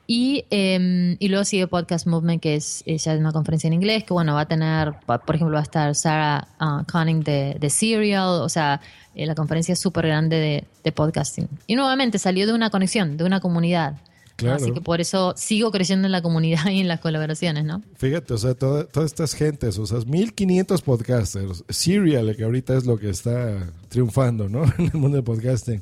[0.07, 4.13] Y, em, y luego sigue Podcast Movement, que es ya una conferencia en inglés, que
[4.13, 8.49] bueno, va a tener, por ejemplo, va a estar Sarah uh, Conning de, Serial, o
[8.49, 8.79] sea,
[9.15, 11.49] eh, la conferencia súper grande de, de podcasting.
[11.67, 13.95] Y nuevamente salió de una conexión, de una comunidad.
[14.45, 17.81] Así que por eso sigo creciendo en la comunidad y en las colaboraciones, ¿no?
[17.95, 22.97] Fíjate, o sea, todas estas gentes, o sea, 1500 podcasters, Serial, que ahorita es lo
[22.97, 24.63] que está triunfando, ¿no?
[24.77, 25.81] En el mundo del podcasting.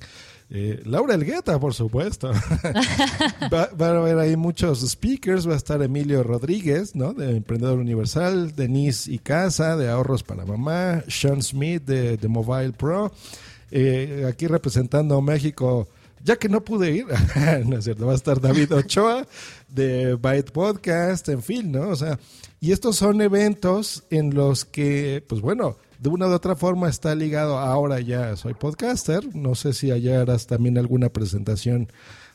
[0.49, 2.31] Eh, Laura Elgueta, por supuesto.
[3.53, 5.47] va, va, a haber ahí muchos speakers.
[5.47, 7.13] Va a estar Emilio Rodríguez, ¿no?
[7.13, 8.55] De Emprendedor Universal.
[8.55, 11.03] Denise Icaza, de Ahorros para Mamá.
[11.07, 13.11] Sean Smith, de, de Mobile Pro.
[13.71, 15.87] Eh, aquí representando a México,
[16.25, 17.05] ya que no pude ir,
[17.65, 19.27] no es cierto, va a estar David Ochoa
[19.69, 21.89] de Byte Podcast, en fin, ¿no?
[21.89, 22.19] O sea,
[22.59, 27.13] y estos son eventos en los que, pues bueno, de una u otra forma está
[27.13, 31.89] ligado, ahora ya soy podcaster, no sé si allá harás también alguna presentación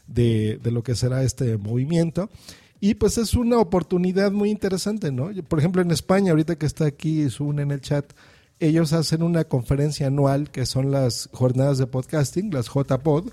[0.07, 2.31] de, de lo que será este movimiento.
[2.79, 5.31] Y pues es una oportunidad muy interesante, ¿no?
[5.49, 8.13] Por ejemplo, en España, ahorita que está aquí Sun en el chat,
[8.61, 13.33] ellos hacen una conferencia anual que son las jornadas de podcasting, las JPod,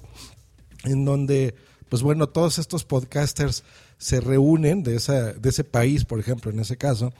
[0.83, 1.55] en donde,
[1.89, 3.63] pues bueno, todos estos podcasters
[3.97, 7.13] se reúnen de, esa, de ese país, por ejemplo, en ese caso,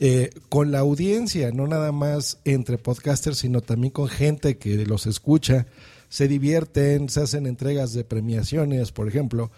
[0.00, 5.06] eh, con la audiencia, no nada más entre podcasters, sino también con gente que los
[5.06, 5.66] escucha
[6.08, 9.50] se divierten, se hacen entregas de premiaciones, por ejemplo,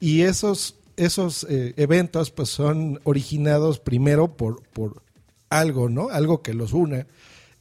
[0.00, 5.02] y esos, esos eh, eventos pues son originados primero por, por
[5.48, 6.08] algo, ¿no?
[6.08, 7.06] Algo que los une.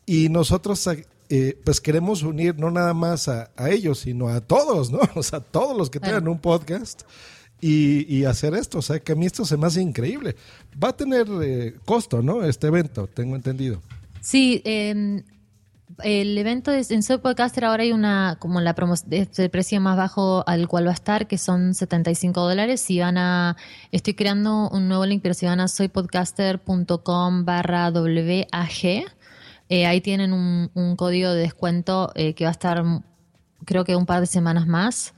[0.06, 0.90] Y nosotros
[1.34, 5.00] eh, pues queremos unir no nada más a, ellos, sino a todos, ¿no?
[5.16, 7.04] O sea, todos los que tengan un podcast
[7.62, 8.80] y, hacer esto.
[8.80, 10.36] O sea, que a mí esto se me hace increíble.
[10.84, 12.44] Va a tener eh, costo, ¿no?
[12.44, 13.82] Este evento, tengo entendido.
[14.20, 15.24] Sí, em,
[16.04, 18.76] el evento es, en Soy Podcaster ahora hay una, como la
[19.10, 22.82] el precio más bajo al cual va a estar, que son 75 dólares.
[22.82, 23.56] Si van a,
[23.94, 29.06] estoy creando un nuevo link, pero si van a soypodcaster.com barra WAG,
[29.72, 32.84] eh, ahí tienen un, código de descuento eh, que va a estar
[33.64, 35.14] creo que un par de semanas más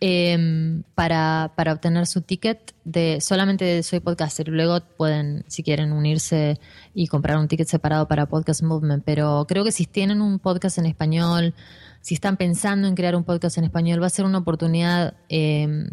[0.00, 4.48] em, para, para, obtener su ticket de solamente de Soy Podcaster.
[4.48, 6.58] Luego pueden, si quieren, unirse
[6.94, 9.04] y comprar un ticket separado para Podcast Movement.
[9.04, 11.54] Pero creo que si tienen un podcast en español,
[12.00, 15.86] si están pensando en crear un podcast en español, va a ser una oportunidad eh,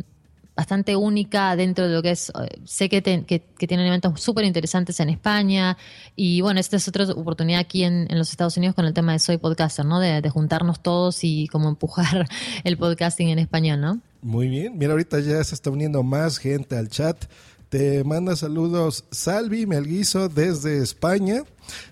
[0.55, 4.99] bastante única dentro de lo que es, eh, sé que, que, tienen eventos súper interesantes
[4.99, 5.77] en España
[6.15, 9.19] y bueno, esta es otra oportunidad aquí en, los Estados Unidos con el tema de
[9.19, 9.99] Soy Podcaster, ¿no?
[9.99, 12.27] De, juntarnos todos y como empujar
[12.63, 14.01] el podcasting en español, ¿no?
[14.21, 17.25] Muy bien, mira, ahorita ya se está uniendo más gente al chat.
[17.69, 21.43] Te manda saludos Salvi Melguizo desde España,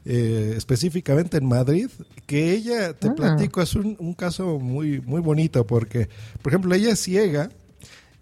[0.05, 1.89] eh, específicamente en Madrid,
[2.25, 3.15] que ella, te ah.
[3.15, 6.09] platico, es un, un, caso muy, muy bonito porque,
[6.41, 7.49] por ejemplo, ella es ciega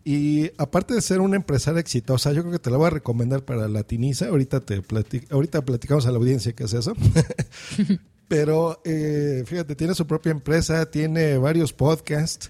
[0.03, 3.43] y aparte de ser una empresaria exitosa, yo creo que te la voy a recomendar
[3.45, 4.27] para Latiniza.
[4.27, 4.81] Ahorita te
[5.29, 6.93] ahorita platicamos a la audiencia qué es eso.
[8.27, 12.49] Pero eh, fíjate, tiene su propia empresa, tiene varios podcasts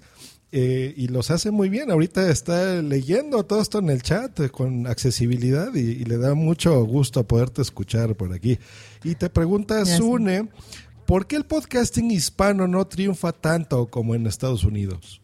[0.52, 1.92] eh, y los hace muy bien.
[1.92, 6.84] Ahorita está leyendo todo esto en el chat eh, con accesibilidad y, le da mucho
[6.86, 8.60] gusto poderte escuchar por aquí.
[9.04, 10.50] Y te pregunta, Sune,
[11.06, 15.21] ¿por qué el podcasting hispano no triunfa tanto como en Estados Unidos?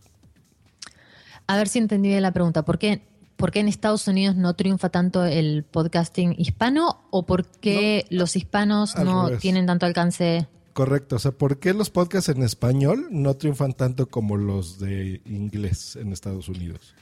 [1.48, 2.64] A ver si entendí bien la pregunta.
[2.64, 3.02] ¿Por qué,
[3.38, 8.36] ¿Por qué en Estados Unidos no triunfa tanto el podcasting hispano o por qué los
[8.36, 10.48] hispanos no tienen tanto alcance?
[10.74, 15.22] Correcto, o sea, ¿por qué los podcasts en español no triunfan tanto como los de
[15.26, 16.94] inglés en Estados Unidos?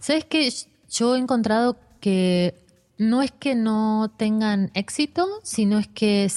[0.00, 0.52] Sabes que
[0.90, 2.54] yo he encontrado que
[2.98, 6.30] no es que no tengan éxito, sino es que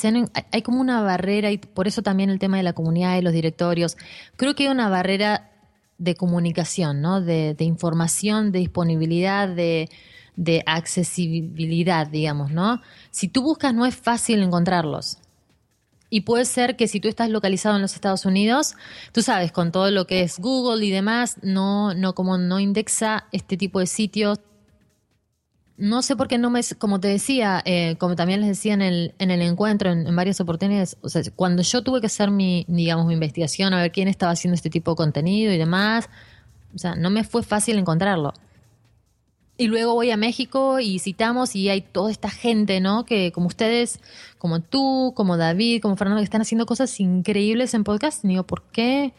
[0.52, 3.34] hay como una barrera y por eso también el tema de la comunidad y los
[3.34, 3.98] directorios.
[4.36, 5.52] Creo que hay una barrera
[5.98, 7.22] de comunicación, ¿no?
[7.22, 9.90] de, información, de disponibilidad, de,
[10.66, 12.82] accesibilidad, digamos, ¿no?
[13.12, 15.18] Si tú buscas no es fácil encontrarlos.
[16.10, 18.76] Y puede ser que si tú estás localizado en los Estados Unidos,
[19.12, 23.26] tú sabes, con todo lo que es Google y demás, no, no como no indexa
[23.34, 24.40] este tipo de sitios
[25.78, 28.82] no sé por qué no me, como te decía, eh, como también les decía en
[28.82, 32.66] el, en el encuentro, en, varias oportunidades, o sea, cuando yo tuve que hacer mi,
[32.68, 36.10] digamos, mi investigación, a ver quién estaba haciendo este tipo de contenido y demás,
[36.74, 38.34] o sea, no me fue fácil encontrarlo.
[39.60, 43.06] Y luego voy a México y citamos y hay toda esta gente, ¿no?
[43.06, 44.00] Que como ustedes,
[44.38, 48.24] como tú, como David, como Fernando, que están haciendo cosas increíbles en podcast.
[48.24, 49.14] Y digo, ¿por qué?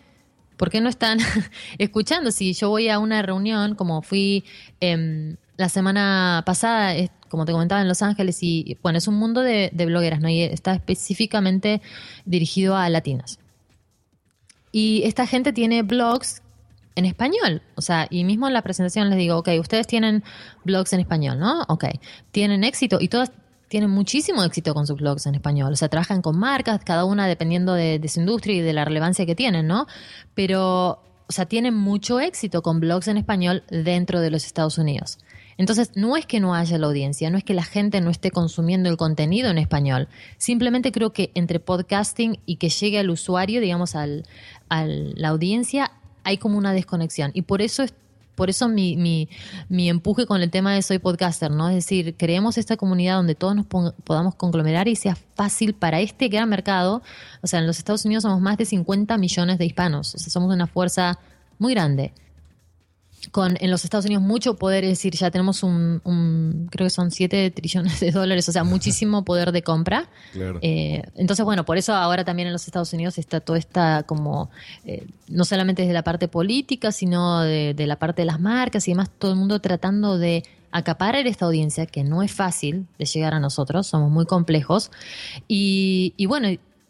[0.57, 1.19] ¿Por qué no están
[1.79, 2.31] escuchando?
[2.31, 4.45] Si yo voy a una reunión, como fui...
[4.81, 6.95] Eh, la semana pasada,
[7.29, 10.29] como te comentaba, en Los Ángeles, y bueno, es un mundo de, blogueras, ¿no?
[10.29, 11.83] Y está específicamente
[12.25, 13.41] dirigido a latinas.
[14.71, 16.43] Y esta gente tiene blogs
[16.95, 17.63] en español.
[17.75, 20.23] O sea, y mismo en la presentación les digo, ok, ustedes tienen
[20.65, 21.65] blogs en español, ¿no?
[21.69, 21.87] Ok,
[22.31, 23.33] tienen éxito y todas
[23.67, 25.73] tienen muchísimo éxito con sus blogs en español.
[25.73, 28.85] O sea, trabajan con marcas, cada una dependiendo de, de su industria y de la
[28.85, 29.89] relevancia que tienen, ¿no?
[30.35, 35.19] Pero, o sea, tienen mucho éxito con blogs en español dentro de los Estados Unidos.
[35.59, 38.31] Entonces, no es que no haya la audiencia, no es que la gente no esté
[38.31, 40.09] consumiendo el contenido en español.
[40.39, 44.25] Simplemente creo que entre podcasting y que llegue al usuario, digamos, al,
[44.69, 45.91] a la audiencia,
[46.23, 47.33] hay como una desconexión.
[47.35, 47.93] Y por eso es
[48.37, 49.29] por eso mi, mi,
[49.69, 51.71] mi, empuje con el tema de Soy Podcaster, ¿no?
[51.71, 56.29] Es decir, creemos esta comunidad donde todos nos podamos conglomerar y sea fácil para este
[56.29, 57.03] gran mercado.
[57.43, 60.15] O sea, en los Estados Unidos somos más de 50 millones de hispanos.
[60.15, 61.19] O sea, somos una fuerza
[61.59, 62.13] muy grande
[63.31, 66.01] con en los Estados Unidos mucho poder, es decir, ya tenemos un,
[66.71, 70.09] creo que son 7 trillones de dólares, o sea, muchísimo poder de compra.
[70.63, 74.51] Eh, entonces, bueno, por eso ahora también en los Estados Unidos está toda esta como,
[74.85, 78.93] eh, no solamente desde la parte política, sino de, la parte de las marcas y
[78.93, 83.35] demás, todo el mundo tratando de acaparar esta audiencia, que no es fácil de llegar
[83.35, 84.91] a nosotros, somos muy complejos.
[85.49, 86.49] Y, y bueno,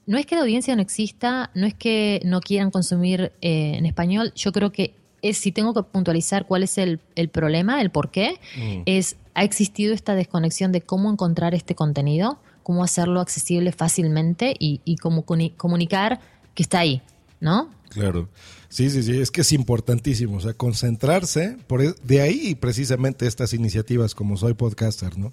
[0.08, 3.84] no es que la audiencia no exista, no es que no quieran consumir eh, en
[3.84, 7.00] español, yo creo que es si tengo que puntualizar cuál es el,
[7.32, 8.82] problema, el por qué, mm.
[8.86, 14.80] es ha existido esta desconexión de cómo encontrar este contenido, cómo hacerlo accesible fácilmente y,
[14.84, 16.20] y cómo comunicar
[16.54, 17.02] que está ahí.
[17.40, 17.70] ¿no?
[17.90, 18.28] Claro.
[18.68, 23.26] Sí, sí, sí, es que es importantísimo, o sea, concentrarse, por, e, de ahí precisamente
[23.26, 25.32] estas iniciativas como Soy Podcaster, ¿no?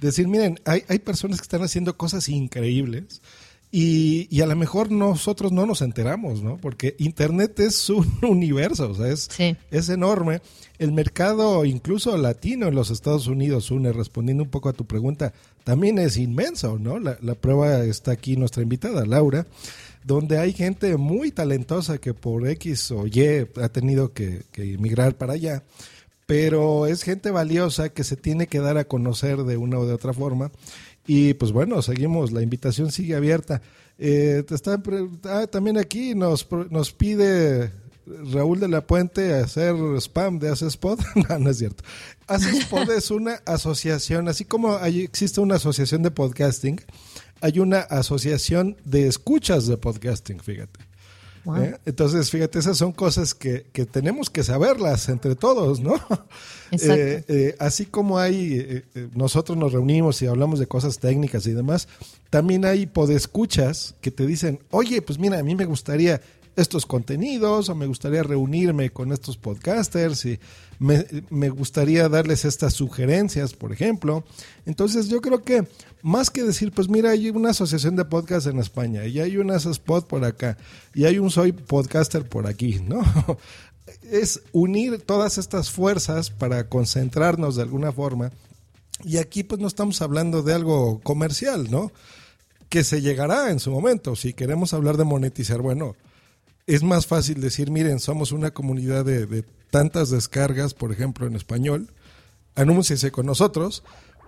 [0.00, 3.20] Decir, miren, hay, hay personas que están haciendo cosas increíbles
[3.70, 6.56] y, y, a lo mejor nosotros no nos enteramos, ¿no?
[6.56, 9.28] Porque Internet es un universo, o sea, es,
[9.70, 10.40] es enorme.
[10.78, 15.32] El mercado, incluso latino en los Estados Unidos, une, respondiendo un poco a tu pregunta,
[15.64, 16.98] también es inmenso, ¿no?
[16.98, 19.46] La, la prueba está aquí nuestra invitada, Laura
[20.08, 25.34] donde hay gente muy talentosa que por X o Y ha tenido que, emigrar para
[25.34, 25.64] allá,
[26.24, 29.92] pero es gente valiosa que se tiene que dar a conocer de una o de
[29.92, 30.50] otra forma.
[31.08, 33.62] Y pues bueno, seguimos, la invitación sigue abierta.
[33.96, 34.80] Eh, está,
[35.24, 37.72] ah, también aquí nos, nos pide
[38.30, 41.00] Raúl de la Puente hacer spam de Spot.
[41.28, 41.82] no, no es cierto.
[42.28, 46.78] Spot es una asociación, así como existe una asociación de podcasting,
[47.40, 50.87] hay una asociación de escuchas de podcasting, fíjate.
[51.56, 51.76] ¿Eh?
[51.86, 55.94] Entonces, fíjate, esas son cosas que, tenemos que saberlas entre todos, ¿no?
[56.70, 58.84] Eh, eh, así como hay,
[59.14, 61.88] nosotros nos reunimos y hablamos de cosas técnicas y demás,
[62.28, 66.20] también hay podescuchas que te dicen, oye, pues mira, a mí me gustaría
[66.58, 70.40] estos contenidos o me gustaría reunirme con estos podcasters y
[70.80, 74.24] me, gustaría darles estas sugerencias, por ejemplo.
[74.66, 75.66] Entonces yo creo que
[76.02, 79.56] más que decir, pues mira, hay una asociación de podcast en España y hay una
[79.56, 80.58] spot por acá
[80.94, 83.02] y hay un soy podcaster por aquí, ¿no?
[84.10, 88.32] es unir todas estas fuerzas para concentrarnos de alguna forma.
[89.04, 91.92] Y aquí pues no estamos hablando de algo comercial, ¿no?
[92.68, 94.16] Que se llegará en su momento.
[94.16, 95.94] Si queremos hablar de monetizar, bueno,
[96.68, 101.90] es más fácil decir, miren, somos una comunidad de, tantas descargas, por ejemplo, en español,
[102.54, 103.82] anúnciese con nosotros,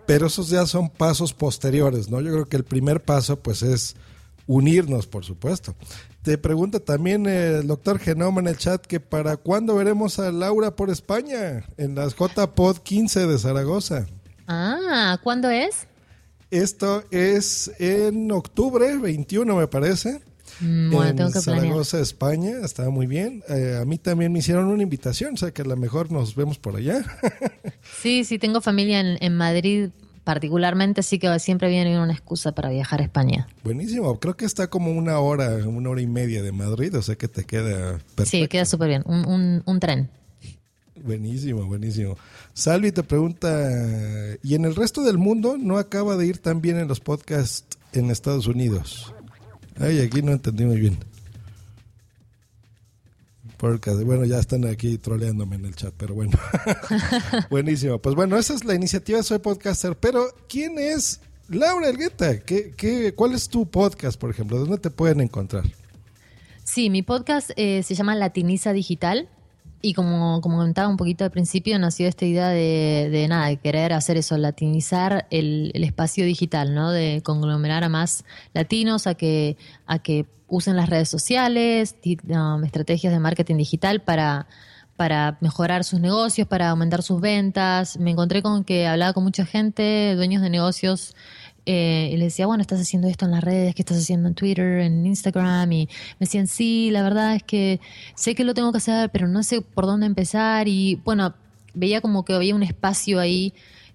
[0.06, 2.22] pero esos ya son pasos posteriores, ¿no?
[2.22, 3.94] Yo creo que el primer paso, pues, es
[4.46, 5.74] unirnos, por supuesto.
[6.22, 10.74] Te pregunta también el doctor Genoma en el chat que para cuándo veremos a Laura
[10.74, 14.06] por España en las JPod 15 de Zaragoza.
[14.48, 15.86] Ah, ¿cuándo es?
[16.50, 20.22] Esto es en octubre 21, me parece.
[20.60, 23.42] Mm, bueno, tengo que Zaragoza, España, estaba muy bien.
[23.48, 26.34] Eh, a mí también me hicieron una invitación, o sea que a lo mejor nos
[26.34, 27.02] vemos por allá.
[28.00, 29.90] sí, sí, tengo familia en, Madrid
[30.24, 33.48] particularmente, así que siempre viene una excusa para viajar a España.
[33.64, 37.16] Buenísimo, creo que está como una hora, una hora y media de Madrid, o sea
[37.16, 38.24] que te queda perfecto.
[38.26, 40.10] Sí, queda súper bien, un, un tren.
[41.02, 42.18] Buenísimo, buenísimo.
[42.52, 43.48] Salvi te pregunta,
[44.42, 47.78] ¿y en el resto del mundo no acaba de ir tan bien en los podcasts
[47.94, 49.14] en Estados Unidos?
[49.80, 50.98] Ay, aquí no entendí muy bien.
[53.56, 56.38] Porque, bueno, ya están aquí troleándome en el chat, pero bueno.
[57.50, 57.98] Buenísimo.
[57.98, 59.96] Pues bueno, esa es la iniciativa Soy Podcaster.
[59.96, 62.40] Pero, ¿quién es Laura Elgueta?
[62.40, 64.58] ¿Qué, qué, cuál es tu podcast, por ejemplo?
[64.58, 65.64] ¿Dónde te pueden encontrar?
[66.64, 69.28] Sí, mi podcast eh, se llama Latiniza Digital.
[69.82, 73.56] Y como, como comentaba un poquito al principio, nació esta idea de, de nada, de
[73.56, 76.90] querer hacer eso, latinizar el, espacio digital, ¿no?
[76.90, 81.96] De conglomerar a más latinos a que, a que usen las redes sociales,
[82.28, 84.48] um, estrategias de marketing digital para,
[84.96, 87.98] para mejorar sus negocios, para aumentar sus ventas.
[87.98, 91.14] Me encontré con que hablaba con mucha gente, dueños de negocios
[91.66, 94.34] eh, y le decía, bueno, estás haciendo esto en las redes, ¿qué estás haciendo en
[94.34, 95.70] Twitter, en Instagram?
[95.72, 97.80] Y me decían, sí, la verdad es que
[98.14, 100.68] sé que lo tengo que hacer, pero no sé por dónde empezar.
[100.68, 101.34] Y bueno,
[101.74, 103.54] veía como que había un espacio ahí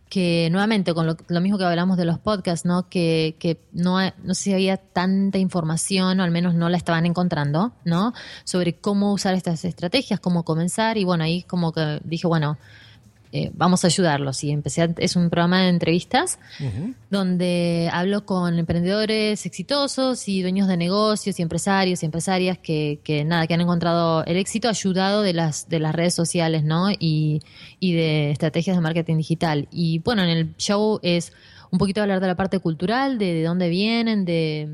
[0.10, 2.88] que nuevamente con lo, mismo que hablamos de los podcasts, ¿no?
[2.90, 7.06] Que, que no, no sé si había tanta información, o al menos no la estaban
[7.06, 8.14] encontrando, ¿no?
[8.44, 10.98] Sobre cómo usar estas estrategias, cómo comenzar.
[10.98, 12.58] Y bueno, ahí como que dije, bueno,
[13.36, 14.42] eh, vamos a ayudarlos.
[14.46, 16.40] Y empecé, es un programa de entrevistas
[17.10, 23.26] donde hablo con emprendedores exitosos y dueños de negocios y empresarios y empresarias que, que,
[23.26, 26.92] nada, que han encontrado el éxito ayudado de las, de las redes sociales, ¿no?
[26.92, 27.42] Y,
[27.82, 29.68] y de estrategias de marketing digital.
[29.70, 31.34] Y bueno, en el show es
[31.72, 34.70] un poquito hablar de la parte cultural, de, de dónde vienen, de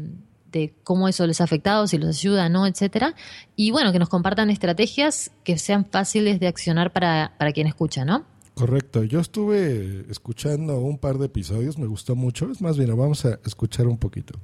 [0.52, 2.68] de cómo eso les ha afectado, si los ayuda, ¿no?
[2.68, 3.16] etcétera.
[3.56, 8.04] Y bueno, que nos compartan estrategias que sean fáciles de accionar para, para quien escucha,
[8.04, 8.26] ¿no?
[8.62, 13.26] Correcto, yo estuve escuchando un par de episodios, me gustó mucho, es más bien, vamos
[13.26, 14.38] a escuchar un poquito.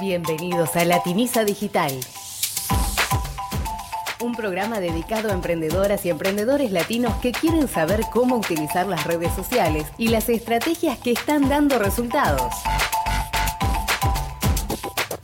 [0.00, 1.90] Bienvenidos a Latiniza Digital,
[4.20, 9.32] un programa dedicado a emprendedoras y emprendedores latinos que quieren saber cómo utilizar las redes
[9.34, 12.54] sociales y las estrategias que están dando resultados.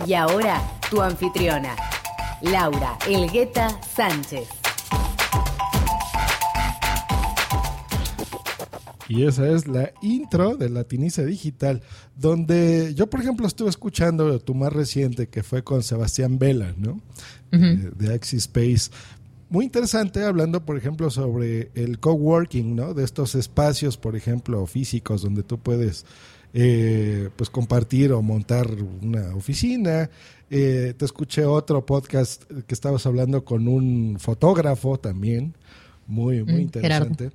[0.04, 1.76] Y ahora, tu anfitriona,
[2.42, 4.48] Laura Elgueta Sánchez.
[9.08, 11.82] Y esa es la intro de Latiniza Digital,
[12.16, 17.00] donde yo, por ejemplo, estuve escuchando tu más reciente, que fue con Sebastián Vela, ¿no?
[17.50, 18.90] de, de Axis Space.
[19.50, 22.94] Muy interesante, hablando, por ejemplo, sobre el coworking, ¿no?
[22.94, 26.06] De estos espacios, por ejemplo, físicos, donde tú puedes
[26.54, 28.68] eh, pues compartir o montar
[29.00, 30.10] una oficina.
[30.50, 35.54] Eh, te escuché otro podcast que estabas hablando con un fotógrafo también,
[36.06, 37.30] muy, muy Mm, interesante.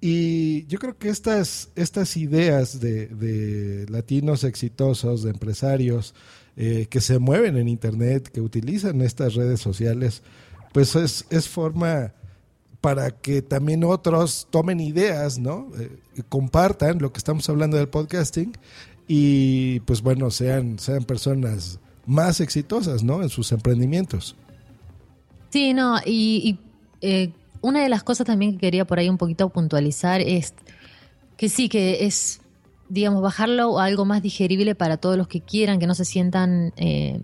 [0.00, 6.14] Y yo creo que estas, estas ideas de, de latinos exitosos, de empresarios
[6.56, 10.22] eh, que se mueven en Internet, que utilizan estas redes sociales,
[10.72, 12.14] pues es, es forma
[12.86, 15.66] para que también otros tomen ideas, ¿no?
[15.76, 15.90] Eh,
[16.28, 18.52] compartan lo que estamos hablando del podcasting
[19.08, 23.24] y pues bueno, sean, sean personas más exitosas, ¿no?
[23.24, 24.36] En sus emprendimientos.
[25.50, 26.60] Sí, no, y, y,
[27.00, 30.54] eh, una de las cosas también que quería por ahí un poquito puntualizar es
[31.36, 32.40] que sí, que es,
[32.88, 36.72] digamos, bajarlo a algo más digerible para todos los que quieran, que no se sientan
[36.76, 37.20] eh,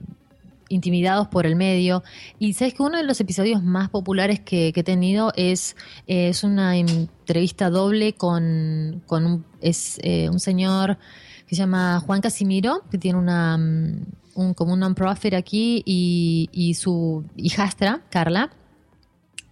[0.72, 2.02] intimidados por el medio.
[2.38, 6.42] Y sabes que uno de los episodios más populares que, he tenido es, eh, es
[6.44, 10.98] una entrevista doble con, con un, es, eh, un señor
[11.46, 16.48] que se llama Juan Casimiro, que tiene una, mm, un, como un non-profit aquí, y,
[16.52, 18.50] y su hijastra, Carla.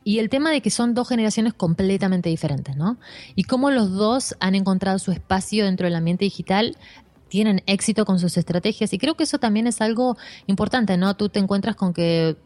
[0.03, 2.97] Y el tema de que son dos generaciones completamente diferentes, ¿no?
[3.37, 6.75] Y cómo los dos han encontrado su espacio dentro del ambiente digital,
[7.31, 8.93] tienen éxito con sus estrategias.
[8.93, 11.17] Y creo que eso también es algo importante, ¿no?
[11.17, 12.37] Tú te encuentras con que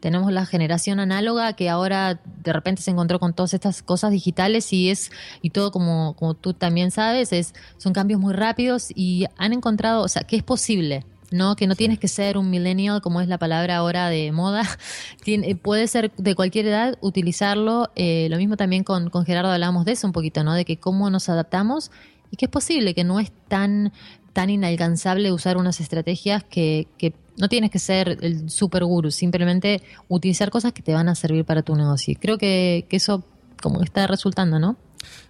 [0.00, 4.72] tenemos la generación análoga que ahora de repente se encontró con todas estas cosas digitales
[4.72, 5.10] y es
[5.42, 10.02] y todo como como tú también sabes es son cambios muy rápidos y han encontrado
[10.04, 13.26] o sea que es posible no que no tienes que ser un millennial como es
[13.26, 14.62] la palabra ahora de moda
[15.24, 19.84] Tien- puede ser de cualquier edad utilizarlo eh, lo mismo también con, con Gerardo hablábamos
[19.84, 21.90] de eso un poquito no de que cómo nos adaptamos
[22.30, 23.92] y que es posible que no es tan
[24.32, 29.82] tan inalcanzable usar unas estrategias que, que no tienes que ser el super guru, simplemente
[30.08, 32.14] utilizar cosas que te van a servir para tu negocio.
[32.20, 33.24] Creo que, que eso
[33.62, 34.76] como está resultando, ¿no?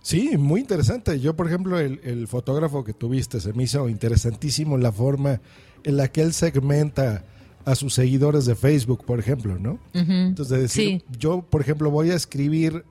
[0.02, 1.20] Sí, muy interesante.
[1.20, 5.40] Yo, por ejemplo, el, el fotógrafo que tuviste, se me hizo interesantísimo la forma
[5.84, 7.24] en la que él segmenta
[7.64, 9.78] a sus seguidores de Facebook, por ejemplo, ¿no?
[9.92, 11.04] Entonces, de decir, Sí.
[11.18, 12.84] yo, por ejemplo, voy a escribir.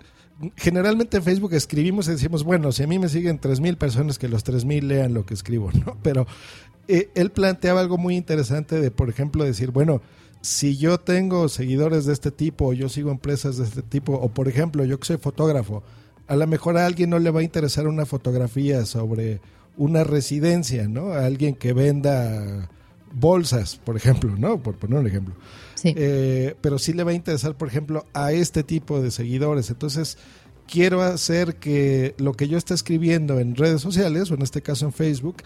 [0.55, 4.27] Generalmente en Facebook escribimos y decimos, bueno, si a mí me siguen 3.000 personas, que
[4.27, 5.97] los 3.000 lean lo que escribo, ¿no?
[6.03, 6.27] Pero
[6.87, 10.01] eh, él planteaba algo muy interesante de, por ejemplo, decir, bueno,
[10.41, 14.29] si yo tengo seguidores de este tipo, o yo sigo empresas de este tipo, o
[14.29, 15.83] por ejemplo, yo que soy fotógrafo,
[16.27, 19.41] a lo mejor a alguien no le va a interesar una fotografía sobre
[19.75, 21.13] una residencia, ¿no?
[21.13, 22.69] A alguien que venda
[23.13, 24.61] bolsas, por ejemplo, ¿no?
[24.61, 25.35] Por poner un ejemplo.
[25.77, 25.93] Sí.
[25.95, 29.69] Eh, pero sí le va a interesar, por ejemplo, a este tipo de seguidores.
[29.69, 30.17] Entonces,
[30.67, 34.85] quiero hacer que lo que yo esté escribiendo en redes sociales, o en este caso
[34.85, 35.37] en Facebook,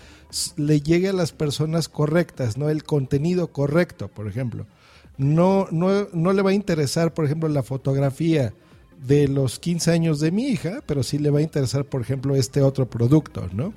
[0.56, 2.70] le llegue a las personas correctas, ¿no?
[2.70, 4.66] El contenido correcto, por ejemplo.
[5.18, 8.54] No, no, no le va a interesar, por ejemplo, la fotografía
[9.06, 12.36] de los 15 años de mi hija, pero sí le va a interesar, por ejemplo,
[12.36, 13.74] este otro producto, ¿no?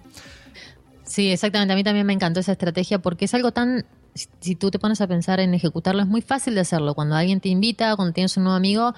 [1.05, 1.73] Sí, exactamente.
[1.73, 3.85] A mí también me encantó esa estrategia porque es algo tan,
[4.15, 6.95] si- tú te pones a pensar en ejecutarlo, es muy fácil de hacerlo.
[6.95, 8.95] Cuando alguien te invita, cuando tienes un nuevo amigo,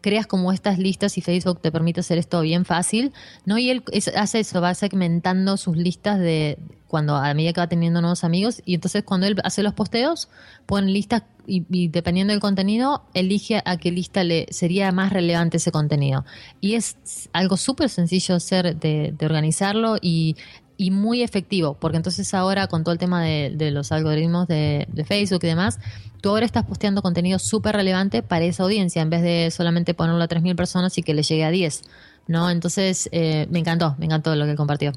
[0.00, 3.12] creas como estas listas y Facebook te permite hacer esto bien fácil,
[3.44, 3.58] ¿no?
[3.58, 3.82] Y él
[4.16, 8.62] hace eso, va segmentando sus listas de cuando a medida que va teniendo nuevos amigos
[8.64, 10.28] y entonces cuando él hace los posteos,
[10.66, 15.56] pone listas y, y dependiendo del contenido, elige a qué lista le sería más relevante
[15.56, 16.24] ese contenido.
[16.60, 16.96] Y es
[17.32, 20.36] algo súper sencillo hacer de, de organizarlo y
[20.78, 25.40] y muy efectivo, porque entonces ahora con todo el tema de, los algoritmos de, Facebook
[25.42, 25.80] y demás,
[26.22, 30.22] tú ahora estás posteando contenido súper relevante para esa audiencia, en vez de solamente ponerlo
[30.22, 31.82] a 3.000 personas y que le llegue a 10,
[32.28, 32.48] ¿no?
[32.48, 34.92] Entonces, eh, me encantó, me encantó lo que compartió.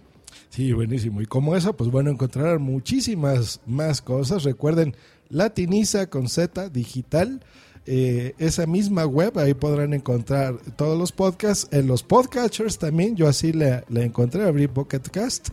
[0.49, 1.19] Sí, buenísimo.
[1.21, 4.43] Y como eso, pues bueno, encontrarán muchísimas más cosas.
[4.43, 4.95] Recuerden,
[5.29, 7.41] Latiniza con Z digital.
[7.85, 11.67] Eh, esa misma web, ahí podrán encontrar todos los podcasts.
[11.71, 15.49] En los podcatchers también, yo así le, le encontré, abrí Pocket Cast.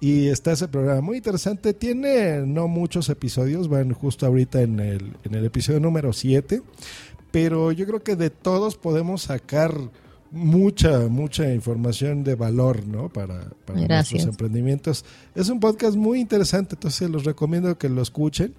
[0.00, 1.72] Y está ese programa muy interesante.
[1.72, 6.62] Tiene no muchos episodios, van justo ahorita en el, en el episodio número 7.
[7.30, 9.74] Pero yo creo que de todos podemos sacar
[10.30, 13.08] mucha, mucha información de valor, ¿no?
[13.08, 15.04] Para, para nuestros emprendimientos.
[15.34, 18.54] Es un podcast muy interesante, entonces los recomiendo que lo escuchen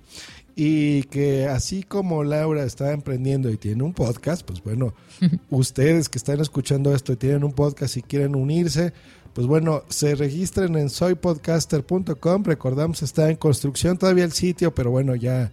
[0.56, 4.94] y que así como Laura está emprendiendo y tiene un podcast, pues bueno,
[5.50, 8.94] ustedes que están escuchando esto y tienen un podcast y quieren unirse,
[9.34, 12.44] pues bueno, se registren en soypodcaster.com.
[12.44, 15.52] Recordamos, está en construcción todavía el sitio, pero bueno, ya,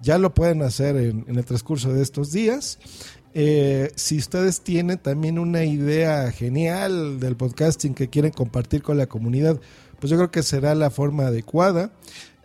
[0.00, 2.78] ya lo pueden hacer en, en el transcurso de estos días.
[3.36, 9.08] Eh, si ustedes tienen también una idea genial del podcasting que quieren compartir con la
[9.08, 9.60] comunidad,
[9.98, 11.90] pues yo creo que será la forma adecuada.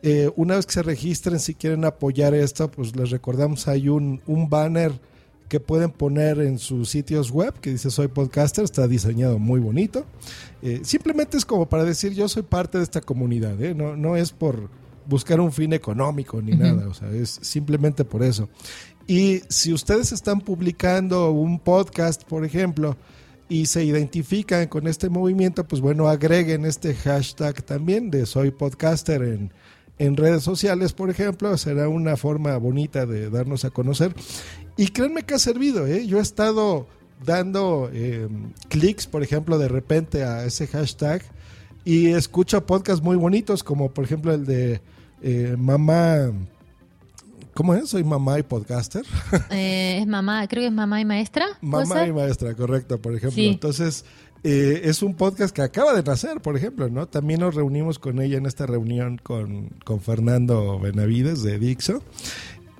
[0.02, 4.22] Eh, una vez que se registren, si quieren apoyar esto, pues les recordamos, hay un,
[4.28, 4.94] un banner
[5.50, 10.06] que pueden poner en sus sitios web que dice soy podcaster, está diseñado muy bonito.
[10.62, 13.74] Eh, simplemente es como para decir yo soy parte de esta comunidad, ¿eh?
[13.74, 14.70] no, no es por
[15.08, 18.48] buscar un fin económico ni nada, o sea, es simplemente por eso.
[19.08, 22.96] Y si ustedes están publicando un podcast, por ejemplo,
[23.50, 29.24] y se identifican con este movimiento, pues bueno, agreguen este hashtag también de soy podcaster
[29.24, 29.52] en,
[30.00, 34.16] en redes sociales, por ejemplo, será una forma bonita de darnos a conocer.
[34.78, 36.08] Y créanme que ha servido, ¿eh?
[36.08, 36.88] Yo he estado
[37.26, 38.30] dando eh,
[38.70, 41.22] clics, por ejemplo, de repente a ese hashtag
[41.84, 44.82] y escucho podcasts muy bonitos, como por ejemplo el de
[45.22, 46.32] eh, Mamá.
[47.54, 47.90] ¿Cómo es?
[47.90, 49.04] Soy mamá y podcaster.
[49.52, 51.46] Eh, es mamá, creo que es mamá y maestra.
[51.60, 53.44] mamá y maestra, correcto, por ejemplo.
[53.44, 54.06] Entonces,
[54.44, 57.08] eh, es un podcast que acaba de nacer, por ejemplo, ¿no?
[57.08, 62.02] También nos reunimos con ella en esta reunión con, con Fernando Benavides de Dixo.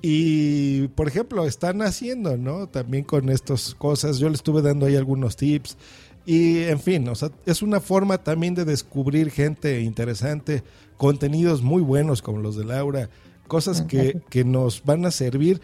[0.02, 2.66] Y, por ejemplo, están haciendo, ¿no?
[2.66, 4.18] También con estas cosas.
[4.18, 5.76] Yo le estuve dando ahí algunos tips.
[6.24, 10.62] Y, en fin, o sea, es una forma también de descubrir gente interesante,
[10.96, 13.10] contenidos muy buenos como los de Laura,
[13.48, 15.60] cosas que, que nos van a servir.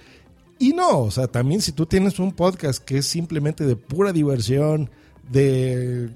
[0.59, 4.13] Y no, o sea, también si tú tienes un podcast que es simplemente de pura
[4.13, 4.91] diversión,
[5.31, 6.11] de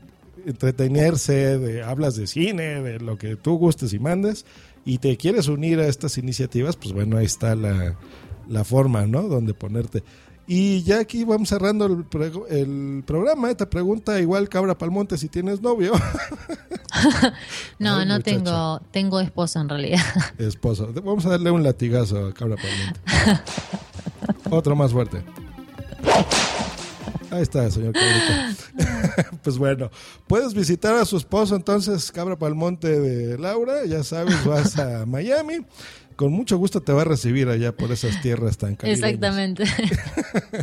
[0.46, 4.46] entretenerse, de hablas de cine, de lo que tú gustes y mandes,
[4.84, 7.96] y te quieres unir a estas iniciativas, pues bueno, ahí está la,
[8.48, 9.22] la forma, ¿no?
[9.22, 10.02] Donde ponerte.
[10.52, 12.04] Y ya aquí vamos cerrando el,
[12.48, 13.54] el programa.
[13.54, 15.92] Te pregunta igual Cabra Palmonte si tienes novio.
[17.78, 20.00] no, no tengo, tengo esposo en realidad.
[20.38, 20.92] Esposo.
[20.92, 23.00] Vamos a darle un latigazo a Cabra Palmonte.
[24.50, 25.22] Otro más fuerte.
[27.31, 29.31] Ahí está, señor Cabrita.
[29.43, 29.91] pues bueno,
[30.26, 35.64] puedes visitar a su esposo entonces, Cabra Palmonte de Laura, ya sabes, vas a Miami.
[36.16, 39.03] Con mucho gusto te va a recibir allá por esas tierras tan calientes.
[39.03, 39.64] Exactamente.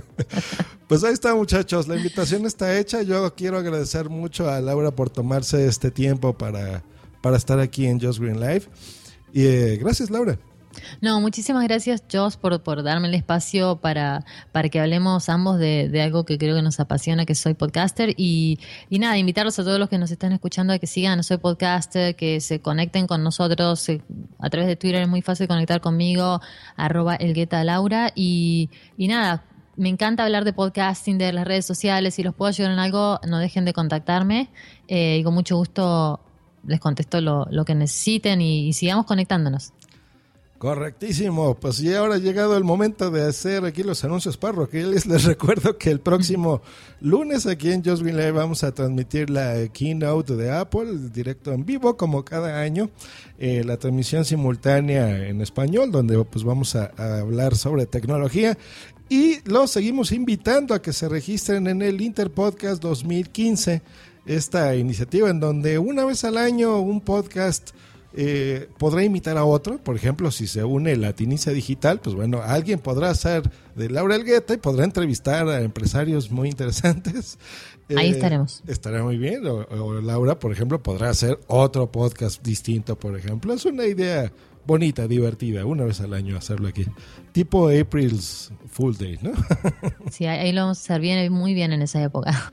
[0.88, 1.88] pues ahí está, muchachos.
[1.88, 3.01] La invitación está hecha.
[3.01, 6.84] Yo quiero agradecer mucho a Laura por tomarse este tiempo para,
[7.24, 8.70] para estar aquí en Just Green Life.
[9.34, 10.38] Y eh, gracias, Laura.
[11.01, 15.89] No, muchísimas gracias, Joss, por, por darme el espacio para, para que hablemos ambos de,
[15.89, 18.13] de, algo que creo que nos apasiona, que soy podcaster.
[18.17, 18.59] Y,
[18.89, 22.15] y, nada, invitarlos a todos los que nos están escuchando a que sigan Soy Podcaster,
[22.15, 23.88] que se conecten con nosotros.
[24.39, 26.41] a través de Twitter es muy fácil conectar conmigo,
[26.75, 28.11] arroba elgueta Laura.
[28.15, 29.43] Y, y nada,
[29.75, 32.15] me encanta hablar de podcasting, de las redes sociales.
[32.15, 34.49] Si los puedo ayudar en algo, no dejen de contactarme.
[34.88, 36.19] Eh, y con mucho gusto
[36.65, 39.73] les contesto lo, lo que necesiten y sigamos conectándonos.
[40.58, 45.05] Correctísimo, pues ya ahora ha llegado el momento de hacer aquí los anuncios parroquiales.
[45.08, 46.62] Les recuerdo que el próximo
[46.99, 51.64] lunes aquí en Just Green Live vamos a transmitir la keynote de Apple, directo en
[51.64, 52.89] vivo como cada año,
[53.38, 58.58] eh, la transmisión simultánea en español, donde pues vamos a, a hablar sobre tecnología
[59.10, 63.84] y los seguimos invitando a que se registren en el Interpodcast 2015,
[64.26, 67.72] esta iniciativa en donde una vez al año un podcast
[68.20, 72.80] eh, podrá imitar a otro, por ejemplo, si se une Latinicia Digital, pues bueno, alguien
[72.80, 77.38] podrá ser de Laura Elgueta y podrá entrevistar a empresarios muy interesantes.
[77.95, 78.63] Ahí eh, estaremos.
[78.65, 79.45] Estará muy bien.
[79.45, 83.53] O, o, Laura, por ejemplo, podrá hacer otro podcast distinto, por ejemplo.
[83.53, 84.32] Es una idea
[84.65, 86.88] bonita, divertida, una vez al año hacerlo aquí.
[87.34, 89.34] Tipo April's Full Day, ¿no?
[90.11, 92.51] sí, ahí lo vamos a hacer bien, muy bien en esa época.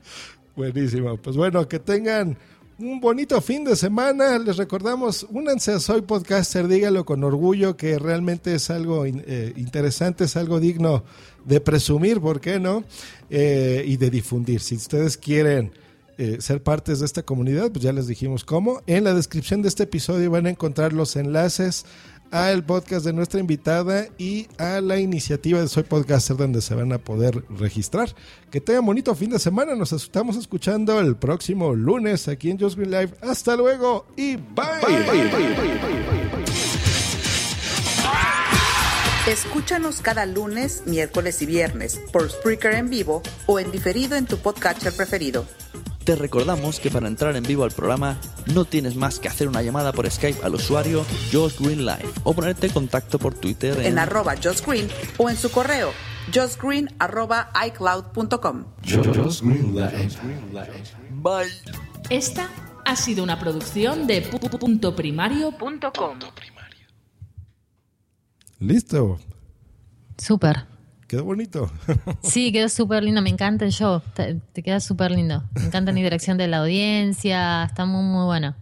[0.55, 1.17] Buenísimo.
[1.17, 2.37] Pues bueno, que tengan
[2.77, 4.37] un bonito fin de semana.
[4.39, 10.25] Les recordamos, únanse a Soy Podcaster, dígalo con orgullo, que realmente es algo eh, interesante,
[10.25, 11.03] es algo digno
[11.45, 12.83] de presumir, ¿por qué no?
[13.29, 14.59] Eh, y de difundir.
[14.61, 15.71] Si ustedes quieren
[16.17, 18.81] eh, ser partes de esta comunidad, pues ya les dijimos cómo.
[18.87, 21.85] En la descripción de este episodio van a encontrar los enlaces
[22.35, 26.91] al podcast de nuestra invitada y a la iniciativa de Soy Podcaster donde se van
[26.91, 28.13] a poder registrar.
[28.51, 29.73] Que tengan bonito fin de semana.
[29.73, 33.13] Nos estamos escuchando el próximo lunes aquí en Just Green Live.
[33.21, 34.75] Hasta luego y bye.
[39.27, 44.37] Escúchanos cada lunes, miércoles y viernes por Spreaker en vivo o en diferido en tu
[44.37, 45.45] podcatcher preferido.
[46.03, 48.19] Te recordamos que para entrar en vivo al programa
[48.53, 51.03] no tienes más que hacer una llamada por Skype al usuario
[51.33, 55.27] Josh Green Live o ponerte en contacto por Twitter en, en arroba Josh Green o
[55.27, 55.91] en su correo
[56.33, 58.65] joshgreen arroba icloud.com.
[61.21, 61.51] Bye.
[62.09, 62.49] Esta
[62.85, 66.19] ha sido una producción de puntoprimario.com.
[68.65, 69.19] Listo.
[70.17, 70.65] Súper.
[71.07, 71.71] Quedó bonito.
[72.23, 73.21] Sí, quedó súper lindo.
[73.21, 74.01] Me encanta el show.
[74.15, 75.43] Te, te queda súper lindo.
[75.53, 77.63] Me encanta la interacción de la audiencia.
[77.65, 78.55] Está muy, muy bueno.